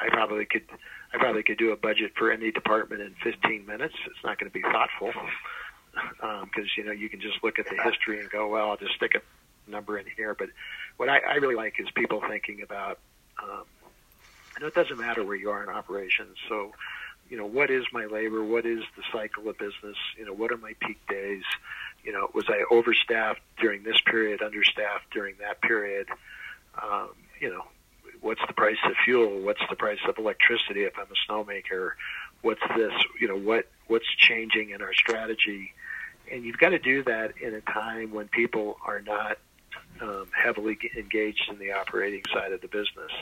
I 0.00 0.08
probably 0.08 0.46
could, 0.46 0.64
I 1.12 1.18
probably 1.18 1.42
could 1.42 1.58
do 1.58 1.72
a 1.72 1.76
budget 1.76 2.12
for 2.16 2.32
any 2.32 2.50
department 2.50 3.02
in 3.02 3.14
15 3.22 3.66
minutes. 3.66 3.94
It's 4.06 4.24
not 4.24 4.38
going 4.38 4.50
to 4.50 4.54
be 4.54 4.62
thoughtful 4.62 5.12
because 5.92 6.42
um, 6.42 6.70
you 6.76 6.84
know 6.84 6.92
you 6.92 7.08
can 7.08 7.20
just 7.20 7.42
look 7.44 7.58
at 7.58 7.66
the 7.66 7.76
history 7.82 8.20
and 8.20 8.30
go, 8.30 8.48
well, 8.48 8.70
I'll 8.70 8.76
just 8.76 8.94
stick 8.94 9.12
a 9.14 9.70
number 9.70 9.98
in 9.98 10.06
here. 10.16 10.34
But 10.34 10.48
what 10.96 11.08
I, 11.08 11.18
I 11.18 11.34
really 11.34 11.54
like 11.54 11.74
is 11.78 11.86
people 11.94 12.22
thinking 12.28 12.62
about, 12.62 12.98
um, 13.42 13.64
it 14.66 14.74
doesn't 14.74 14.98
matter 14.98 15.24
where 15.24 15.36
you 15.36 15.50
are 15.50 15.62
in 15.62 15.68
operations. 15.68 16.36
So, 16.48 16.72
you 17.28 17.36
know, 17.36 17.46
what 17.46 17.70
is 17.70 17.84
my 17.92 18.06
labor? 18.06 18.44
What 18.44 18.66
is 18.66 18.80
the 18.96 19.02
cycle 19.12 19.48
of 19.48 19.58
business? 19.58 19.96
You 20.18 20.26
know, 20.26 20.32
what 20.32 20.52
are 20.52 20.56
my 20.56 20.74
peak 20.80 21.00
days? 21.08 21.44
you 22.04 22.12
know, 22.12 22.28
was 22.34 22.44
I 22.48 22.64
overstaffed 22.70 23.40
during 23.58 23.82
this 23.82 23.96
period, 24.04 24.42
understaffed 24.42 25.10
during 25.12 25.36
that 25.40 25.60
period? 25.62 26.06
Um, 26.80 27.10
you 27.40 27.50
know, 27.50 27.62
what's 28.20 28.42
the 28.46 28.52
price 28.52 28.76
of 28.84 28.92
fuel? 29.04 29.40
What's 29.40 29.62
the 29.70 29.76
price 29.76 29.98
of 30.06 30.18
electricity 30.18 30.84
if 30.84 30.92
I'm 30.98 31.06
a 31.06 31.32
snowmaker? 31.32 31.92
What's 32.42 32.60
this? 32.76 32.92
You 33.20 33.28
know, 33.28 33.38
what 33.38 33.68
what's 33.86 34.08
changing 34.18 34.70
in 34.70 34.82
our 34.82 34.92
strategy? 34.92 35.72
And 36.30 36.44
you've 36.44 36.58
got 36.58 36.70
to 36.70 36.78
do 36.78 37.02
that 37.04 37.34
in 37.42 37.54
a 37.54 37.60
time 37.60 38.12
when 38.12 38.28
people 38.28 38.76
are 38.86 39.00
not 39.00 39.38
um, 40.00 40.26
heavily 40.34 40.78
engaged 40.96 41.50
in 41.50 41.58
the 41.58 41.72
operating 41.72 42.22
side 42.32 42.52
of 42.52 42.60
the 42.60 42.68
business. 42.68 43.12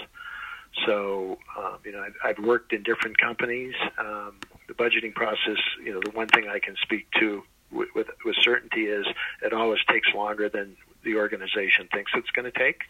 So, 0.87 1.39
um, 1.59 1.79
you 1.85 1.93
know, 1.93 2.01
I've, 2.01 2.15
I've 2.39 2.45
worked 2.45 2.73
in 2.73 2.83
different 2.83 3.19
companies. 3.19 3.75
Um, 3.99 4.37
the 4.69 4.75
budgeting 4.75 5.15
process, 5.15 5.59
you 5.85 5.93
know, 5.93 6.01
the 6.03 6.11
one 6.11 6.29
thing 6.29 6.49
I 6.49 6.59
can 6.59 6.77
speak 6.83 7.11
to 7.21 7.43
with, 7.71 7.89
with, 7.95 8.09
with 8.25 8.37
certainty 8.41 8.87
is 8.87 9.07
it 9.43 9.53
always 9.53 9.81
takes 9.89 10.09
longer 10.15 10.49
than 10.49 10.77
the 11.05 11.17
organization 11.17 11.89
thinks 11.93 12.13
it's 12.15 12.31
going 12.31 12.51
to 12.51 12.59
take. 12.59 12.83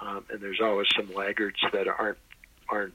Um, 0.00 0.24
and 0.30 0.40
there's 0.40 0.60
always 0.60 0.88
some 0.96 1.12
laggards 1.14 1.58
that 1.72 1.86
aren't 1.88 2.18
aren't 2.68 2.94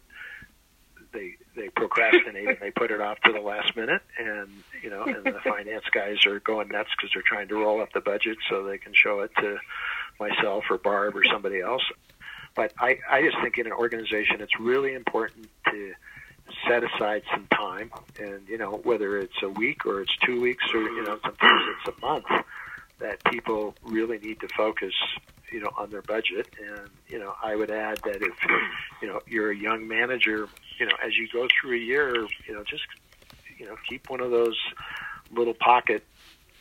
they 1.11 1.35
they 1.55 1.69
procrastinate 1.69 2.47
and 2.47 2.57
they 2.59 2.71
put 2.71 2.91
it 2.91 3.01
off 3.01 3.19
to 3.21 3.31
the 3.31 3.39
last 3.39 3.75
minute 3.75 4.01
and 4.19 4.49
you 4.81 4.89
know 4.89 5.03
and 5.03 5.23
the 5.23 5.39
finance 5.43 5.85
guys 5.91 6.25
are 6.25 6.39
going 6.41 6.67
nuts 6.67 6.89
because 6.95 7.11
they're 7.13 7.23
trying 7.25 7.47
to 7.47 7.55
roll 7.55 7.81
up 7.81 7.91
the 7.93 8.01
budget 8.01 8.37
so 8.49 8.63
they 8.63 8.77
can 8.77 8.93
show 8.93 9.21
it 9.21 9.31
to 9.37 9.57
myself 10.19 10.65
or 10.69 10.77
Barb 10.77 11.15
or 11.15 11.23
somebody 11.23 11.61
else. 11.61 11.83
But 12.55 12.73
I, 12.79 12.99
I 13.09 13.21
just 13.21 13.37
think 13.41 13.57
in 13.57 13.67
an 13.67 13.73
organization 13.73 14.41
it's 14.41 14.59
really 14.59 14.93
important 14.93 15.49
to 15.65 15.93
set 16.67 16.83
aside 16.83 17.23
some 17.31 17.47
time, 17.47 17.91
and 18.19 18.47
you 18.47 18.57
know 18.57 18.79
whether 18.83 19.19
it's 19.19 19.41
a 19.43 19.49
week 19.49 19.85
or 19.85 20.01
it's 20.01 20.15
two 20.25 20.41
weeks 20.41 20.63
or 20.73 20.81
you 20.81 21.03
know 21.03 21.19
sometimes 21.23 21.61
it's 21.85 21.97
a 21.97 22.01
month, 22.05 22.25
that 22.99 23.23
people 23.25 23.75
really 23.83 24.19
need 24.19 24.39
to 24.41 24.47
focus 24.57 24.93
you 25.51 25.61
know 25.61 25.71
on 25.77 25.89
their 25.91 26.01
budget. 26.01 26.47
And 26.59 26.89
you 27.07 27.19
know 27.19 27.33
I 27.41 27.55
would 27.55 27.71
add 27.71 27.99
that 28.03 28.21
if 28.21 28.35
you 29.01 29.07
know 29.07 29.21
you're 29.27 29.51
a 29.51 29.55
young 29.55 29.87
manager, 29.87 30.47
you 30.79 30.85
know 30.85 30.95
as 31.05 31.15
you 31.17 31.27
go 31.31 31.47
through 31.59 31.75
a 31.75 31.79
year, 31.79 32.15
you 32.47 32.53
know 32.53 32.63
just 32.63 32.83
you 33.57 33.65
know 33.65 33.75
keep 33.87 34.09
one 34.09 34.21
of 34.21 34.31
those 34.31 34.57
little 35.31 35.53
pocket 35.53 36.03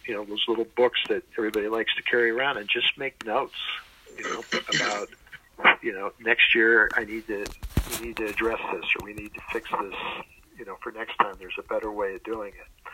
you 0.04 0.14
know 0.14 0.24
those 0.24 0.44
little 0.48 0.66
books 0.76 0.98
that 1.08 1.22
everybody 1.36 1.68
likes 1.68 1.94
to 1.96 2.02
carry 2.02 2.30
around 2.30 2.56
and 2.56 2.68
just 2.68 2.96
make 2.98 3.24
notes 3.24 3.54
you 4.16 4.24
know 4.24 4.42
about 4.74 5.08
you 5.82 5.92
know 5.92 6.12
next 6.20 6.54
year 6.54 6.88
I 6.94 7.04
need 7.04 7.26
to 7.28 7.44
we 8.00 8.08
need 8.08 8.16
to 8.16 8.26
address 8.26 8.60
this 8.72 8.84
or 8.98 9.04
we 9.04 9.14
need 9.14 9.32
to 9.34 9.40
fix 9.52 9.70
this, 9.70 9.94
you 10.58 10.64
know, 10.64 10.76
for 10.82 10.92
next 10.92 11.16
time. 11.18 11.36
There's 11.38 11.58
a 11.58 11.62
better 11.62 11.90
way 11.90 12.14
of 12.14 12.24
doing 12.24 12.50
it. 12.50 12.92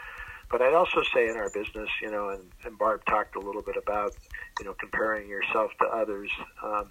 But 0.50 0.62
I'd 0.62 0.74
also 0.74 1.02
say 1.14 1.28
in 1.28 1.36
our 1.36 1.50
business, 1.50 1.88
you 2.00 2.10
know, 2.10 2.28
and, 2.28 2.42
and 2.64 2.78
Barb 2.78 3.04
talked 3.06 3.34
a 3.34 3.40
little 3.40 3.62
bit 3.62 3.76
about, 3.76 4.12
you 4.58 4.64
know, 4.64 4.74
comparing 4.74 5.28
yourself 5.28 5.72
to 5.80 5.86
others. 5.86 6.30
Um, 6.62 6.90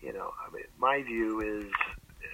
you 0.00 0.12
know, 0.12 0.32
I 0.46 0.54
mean, 0.54 0.64
my 0.78 1.02
view 1.02 1.40
is, 1.40 1.72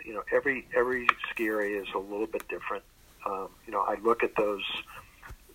you 0.04 0.12
know, 0.12 0.22
every 0.32 0.66
every 0.76 1.06
ski 1.30 1.46
area 1.46 1.80
is 1.80 1.88
a 1.94 1.98
little 1.98 2.26
bit 2.26 2.46
different. 2.48 2.84
Um, 3.24 3.48
you 3.64 3.72
know, 3.72 3.80
I 3.82 3.96
look 4.02 4.22
at 4.22 4.34
those 4.36 4.64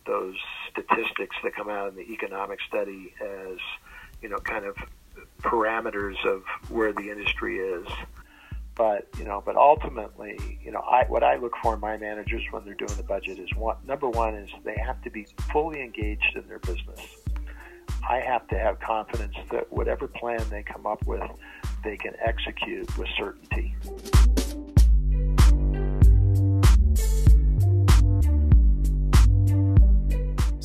those 0.06 0.36
statistics 0.72 1.36
that 1.44 1.56
come 1.56 1.70
out 1.70 1.90
in 1.90 1.96
the 1.96 2.14
economic 2.14 2.60
study 2.68 3.14
as, 3.22 3.58
you 4.22 4.30
know, 4.30 4.38
kind 4.38 4.66
of 4.66 4.76
parameters 5.46 6.24
of 6.26 6.44
where 6.70 6.92
the 6.92 7.10
industry 7.10 7.60
is. 7.60 7.88
But 8.76 9.08
you 9.18 9.24
know, 9.24 9.42
but 9.46 9.56
ultimately, 9.56 10.60
you 10.62 10.72
know, 10.72 10.82
I 10.82 11.06
what 11.06 11.24
I 11.24 11.38
look 11.38 11.54
for 11.64 11.76
in 11.76 11.80
my 11.80 11.96
managers 11.96 12.44
when 12.52 12.66
they're 12.66 12.74
doing 12.74 12.96
the 12.98 13.04
budget 13.04 13.40
is 13.40 13.50
one 13.56 13.78
number 13.88 14.10
one 14.10 14.36
is 14.36 14.50
they 14.66 14.76
have 14.86 15.02
to 15.04 15.10
be 15.10 15.26
fully 15.52 15.82
engaged 15.82 16.36
in 16.36 16.46
their 16.50 16.60
business. 16.60 17.00
I 18.08 18.20
have 18.20 18.48
to 18.50 18.60
have 18.60 18.80
confidence 18.82 19.36
that 19.52 19.72
whatever 19.72 20.08
plan 20.08 20.44
they 20.50 20.62
come 20.62 20.86
up 20.86 21.06
with, 21.08 21.24
they 21.84 21.96
can 21.96 22.14
execute 22.24 22.98
with 22.98 23.08
certainty. 23.18 23.76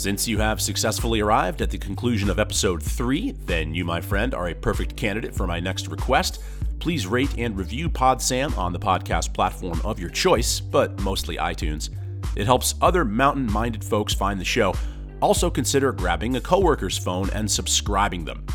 Since 0.01 0.27
you 0.27 0.39
have 0.39 0.63
successfully 0.63 1.21
arrived 1.21 1.61
at 1.61 1.69
the 1.69 1.77
conclusion 1.77 2.31
of 2.31 2.39
episode 2.39 2.83
3, 2.83 3.33
then 3.45 3.75
you, 3.75 3.85
my 3.85 4.01
friend, 4.01 4.33
are 4.33 4.49
a 4.49 4.55
perfect 4.55 4.97
candidate 4.97 5.35
for 5.35 5.47
my 5.47 5.61
next 5.61 5.89
request 5.89 6.43
please 6.79 7.07
rate 7.07 7.37
and 7.37 7.55
review 7.59 7.91
Pod 7.91 8.23
Sam 8.23 8.55
on 8.55 8.73
the 8.73 8.79
podcast 8.79 9.35
platform 9.35 9.79
of 9.85 10.01
your 10.01 10.09
choice, 10.09 10.59
but 10.59 10.99
mostly 11.03 11.37
iTunes. 11.37 11.91
It 12.35 12.47
helps 12.47 12.77
other 12.81 13.05
mountain 13.05 13.53
minded 13.53 13.85
folks 13.85 14.15
find 14.15 14.41
the 14.41 14.45
show. 14.47 14.73
Also, 15.21 15.51
consider 15.51 15.93
grabbing 15.93 16.37
a 16.37 16.41
coworker's 16.41 16.97
phone 16.97 17.29
and 17.35 17.51
subscribing 17.51 18.25
them. 18.25 18.47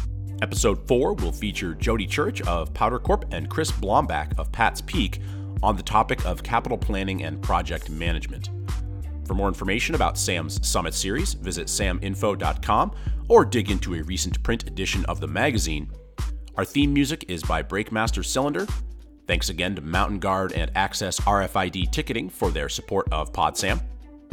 Episode 0.42 0.88
4 0.88 1.14
will 1.14 1.32
feature 1.32 1.76
Jody 1.76 2.08
Church 2.08 2.42
of 2.48 2.74
POWDR 2.74 3.04
Corp 3.04 3.26
and 3.32 3.52
Chris 3.52 3.72
Blomback 3.72 4.40
of 4.40 4.52
Pat's 4.52 4.82
Peak 4.82 5.22
on 5.62 5.78
the 5.78 5.84
topic 5.84 6.26
of 6.26 6.42
capital 6.42 6.80
planning 6.80 7.24
and 7.24 7.40
project 7.40 7.92
management. 7.92 8.50
For 9.26 9.34
more 9.34 9.48
information 9.48 9.96
about 9.96 10.18
Sam's 10.18 10.66
Summit 10.68 10.94
series, 10.94 11.34
visit 11.34 11.68
saminfo.com 11.68 12.92
or 13.28 13.46
dig 13.46 13.72
into 13.72 13.96
a 13.96 14.04
recent 14.04 14.42
print 14.44 14.68
edition 14.68 15.04
of 15.06 15.20
the 15.20 15.28
magazine 15.28 15.90
our 16.58 16.64
theme 16.64 16.94
music 16.94 17.26
is 17.28 17.44
by 17.44 17.64
Breakmaster 17.64 18.24
Cylinder. 18.24 18.66
Thanks 19.28 19.50
again 19.50 19.76
to 19.76 19.82
Mountain 19.82 20.20
Guard 20.20 20.54
and 20.54 20.74
Axess 20.74 21.20
RFID 21.22 21.92
Ticketing 21.92 22.30
for 22.30 22.50
their 22.50 22.70
support 22.70 23.12
of 23.12 23.34
PodSam. 23.34 23.82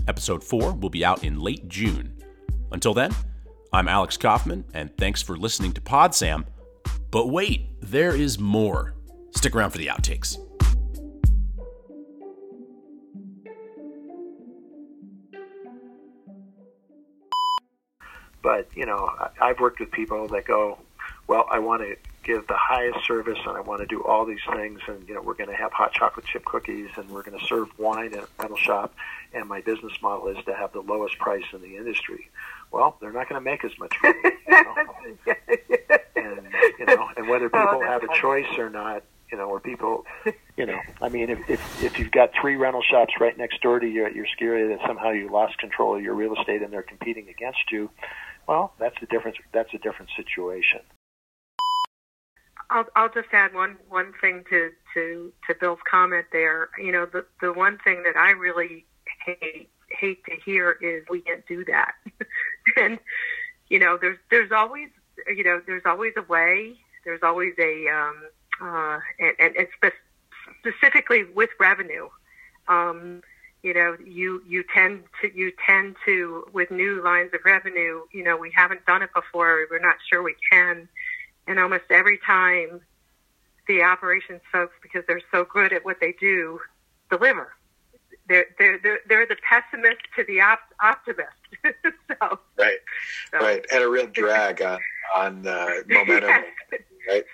Episode 0.07 0.45
4 0.45 0.75
will 0.75 0.91
be 0.91 1.05
out 1.05 1.25
in 1.25 1.41
late 1.41 1.69
June. 1.69 2.17
Until 2.71 2.95
then, 2.95 3.11
I'm 3.73 3.89
Alex 3.89 4.17
Kaufman, 4.17 4.65
and 4.73 4.97
thanks 4.97 5.21
for 5.21 5.37
listening 5.37 5.73
to 5.73 5.81
PodSam. 5.81 6.45
But 7.11 7.29
wait, 7.29 7.67
there 7.81 8.15
is 8.15 8.39
more. 8.39 8.95
Stick 9.35 9.57
around 9.57 9.71
for 9.71 9.79
the 9.79 9.89
outtakes. 9.89 10.37
But, 18.43 18.69
you 18.75 18.87
know, 18.87 19.09
I've 19.41 19.61
worked 19.61 19.81
with 19.81 19.91
people 19.93 20.29
that 20.29 20.45
go, 20.45 20.79
well, 21.29 21.47
I 21.51 21.61
want 21.61 21.83
to 21.83 21.97
give 22.25 22.47
the 22.47 22.57
highest 22.57 23.07
service 23.07 23.39
and 23.47 23.57
I 23.57 23.61
want 23.61 23.81
to 23.81 23.87
do 23.87 24.03
all 24.03 24.25
these 24.25 24.45
things 24.53 24.81
and 24.87 25.09
you 25.09 25.15
know 25.15 25.21
we're 25.21 25.35
going 25.35 25.51
to 25.51 25.57
have 25.57 25.73
hot 25.73 25.93
chocolate 25.93 26.25
chip 26.25 26.45
cookies 26.45 26.89
and 26.97 27.11
we're 27.11 27.25
going 27.25 27.37
to 27.37 27.45
serve 27.47 27.69
wine 27.79 28.15
at 28.15 28.23
a 28.23 28.29
rental 28.39 28.57
shop 28.57 28.95
and 29.35 29.49
my 29.49 29.61
business 29.61 29.93
model 30.01 30.29
is 30.29 30.45
to 30.45 30.55
have 30.55 30.73
the 30.73 30.81
lowest 30.81 31.19
price 31.19 31.45
in 31.53 31.61
the 31.63 31.77
industry. 31.77 32.31
Well, 32.71 32.97
they're 33.01 33.13
not 33.13 33.29
going 33.29 33.41
to 33.41 33.45
make 33.45 33.65
as 33.65 33.73
much 33.79 33.95
money. 34.03 34.19
You 34.25 34.63
know? 34.63 34.75
and 36.17 36.49
you 36.79 36.87
know, 36.87 37.09
and 37.17 37.29
whether 37.29 37.47
oh, 37.47 37.67
people 37.67 37.83
have 37.83 38.03
a 38.03 38.15
choice 38.15 38.59
or 38.59 38.71
not, 38.71 39.03
you 39.31 39.39
know, 39.39 39.45
or 39.45 39.61
people, 39.61 40.05
you 40.57 40.67
know, 40.67 40.79
I 41.01 41.09
mean, 41.09 41.31
if 41.31 41.51
if 41.51 41.85
if 41.85 41.99
you've 41.99 42.11
got 42.11 42.31
three 42.41 42.57
rental 42.57 42.83
shops 42.83 43.15
right 43.21 43.37
next 43.37 43.61
door 43.63 43.81
to 43.81 43.87
you 43.87 44.07
at 44.07 44.15
your 44.15 44.27
ski 44.27 44.45
area 44.45 44.77
that 44.77 44.87
somehow 44.87 45.11
you 45.11 45.31
lost 45.31 45.59
control 45.59 45.97
of 45.97 46.03
your 46.03 46.15
real 46.15 46.35
estate 46.39 46.63
and 46.63 46.73
they're 46.73 46.83
competing 46.83 47.29
against 47.29 47.71
you, 47.71 47.91
well, 48.47 48.75
that's 48.79 48.97
a 49.03 49.07
different 49.07 49.37
that's 49.53 49.73
a 49.75 49.79
different 49.79 50.11
situation. 50.17 50.81
I'll 52.71 52.87
I'll 52.97 53.13
just 53.13 53.29
add 53.33 53.55
one 53.55 53.77
one 53.89 54.13
thing 54.21 54.45
to 54.51 54.71
to 54.95 55.33
to 55.49 55.55
Bill's 55.61 55.79
comment 55.89 56.27
there. 56.33 56.71
You 56.79 56.93
know, 56.93 57.07
the 57.07 57.25
the 57.41 57.53
one 57.53 57.79
thing 57.85 58.03
that 58.05 58.17
I 58.17 58.31
really 58.31 58.87
hate 59.25 59.71
hate 59.91 60.25
to 60.25 60.37
hear 60.45 60.73
is 60.81 61.05
we 61.11 61.21
can't 61.21 61.47
do 61.47 61.65
that. 61.67 61.93
and 62.77 62.99
you 63.69 63.79
know, 63.79 63.99
there's 64.01 64.19
there's 64.31 64.53
always 64.53 64.89
you 65.29 65.45
know 65.45 65.61
there's 65.67 65.83
always 65.85 66.13
a 66.17 66.23
way. 66.23 66.77
There's 67.05 67.23
always 67.23 67.53
a 67.59 67.89
um, 67.89 68.23
uh, 68.63 68.99
and, 69.19 69.33
and, 69.39 69.57
and 69.57 69.69
spe- 69.77 70.61
specifically 70.61 71.25
with 71.25 71.51
revenue. 71.59 72.09
Um, 72.69 73.23
you 73.63 73.75
know, 73.75 73.97
you 74.05 74.43
you 74.47 74.65
tend 74.75 75.05
to 75.21 75.31
you 75.37 75.53
tend 75.65 75.97
to 76.05 76.49
with 76.53 76.71
new 76.71 77.03
lines 77.03 77.31
of 77.33 77.41
revenue. 77.45 78.01
You 78.13 78.25
know, 78.25 78.37
we 78.37 78.51
haven't 78.55 78.85
done 78.87 79.03
it 79.03 79.11
before. 79.15 79.67
We're 79.71 79.79
not 79.79 79.97
sure 80.11 80.23
we 80.23 80.35
can, 80.51 80.89
and 81.47 81.59
almost 81.61 81.85
every 81.91 82.19
time, 82.27 82.81
the 83.69 83.83
operations 83.83 84.41
folks, 84.51 84.75
because 84.83 85.05
they're 85.07 85.23
so 85.31 85.45
good 85.45 85.73
at 85.73 85.85
what 85.85 85.99
they 86.01 86.13
do, 86.19 86.59
deliver. 87.09 87.53
They're 88.29 88.47
they're 88.59 88.79
they're, 88.83 88.99
they're 89.09 89.27
the 89.27 89.37
pessimist 89.49 90.01
to 90.17 90.25
the 90.25 90.41
op- 90.41 90.75
optimist. 90.83 91.29
so 91.65 92.39
right, 92.59 92.79
so. 93.31 93.39
right, 93.39 93.65
and 93.73 93.83
a 93.85 93.89
real 93.89 94.07
drag 94.09 94.61
on 94.61 94.81
on 95.15 95.47
uh, 95.47 95.69
momentum, 95.89 96.31
Yes. 96.73 96.81
right? 97.09 97.25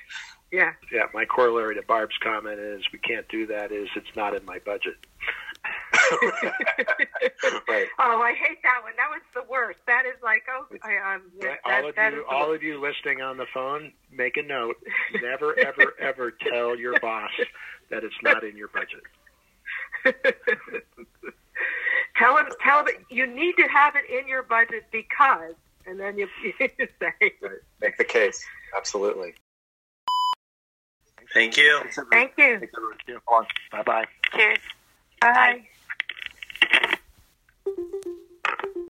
Yeah. 0.51 0.73
Yeah, 0.93 1.05
my 1.13 1.25
corollary 1.27 1.75
to 1.75 1.83
Barb's 1.83 2.17
comment 2.23 2.59
is 2.59 2.83
we 2.93 2.99
can't 2.99 3.29
do 3.29 3.47
that. 3.47 3.71
Is 3.71 3.89
it's 3.97 4.15
not 4.17 4.35
in 4.35 4.45
my 4.45 4.59
budget. 4.59 4.97
right. 7.69 7.87
Oh, 7.99 8.21
I 8.23 8.35
hate 8.35 8.63
that 8.63 8.81
one. 8.83 8.93
That 8.97 9.11
was 9.11 9.23
the 9.35 9.43
worst. 9.51 9.79
That 9.87 10.05
is 10.07 10.21
like, 10.23 10.43
oh, 10.49 10.67
I, 10.83 11.15
um, 11.15 11.23
yeah, 11.41 11.49
Right? 11.49 11.59
that, 11.65 11.83
all 11.83 11.89
of 11.89 11.95
that 11.97 12.13
you, 12.13 12.21
is 12.21 12.25
all 12.31 12.55
of 12.55 12.63
you 12.63 12.81
listening 12.81 13.21
on 13.23 13.37
the 13.37 13.47
phone, 13.53 13.93
make 14.11 14.37
a 14.37 14.43
note. 14.43 14.77
Never, 15.23 15.59
ever, 15.59 15.95
ever 15.99 16.31
tell 16.31 16.77
your 16.77 16.99
boss 17.01 17.31
that 17.91 18.05
it's 18.05 18.17
not 18.23 18.45
in 18.45 18.57
your 18.57 18.69
budget. 18.69 19.03
tell 22.17 22.37
him, 22.37 22.47
tell 22.61 22.87
him 22.87 22.95
you 23.11 23.27
need 23.27 23.55
to 23.57 23.67
have 23.69 23.95
it 23.97 24.05
in 24.11 24.29
your 24.29 24.43
budget 24.43 24.85
because, 24.93 25.55
and 25.87 25.99
then 25.99 26.17
you, 26.19 26.29
you 26.61 26.69
say, 26.69 27.13
right. 27.43 27.53
Make 27.81 27.99
the 27.99 28.05
case. 28.05 28.45
Absolutely. 28.77 29.35
Thank 31.35 31.57
you. 31.59 31.83
thank 32.11 32.33
you. 32.39 32.61
Bye 33.71 33.83
bye. 33.83 34.07
Cheers. 34.35 34.59
Thank 37.77 38.07
you. 38.07 38.18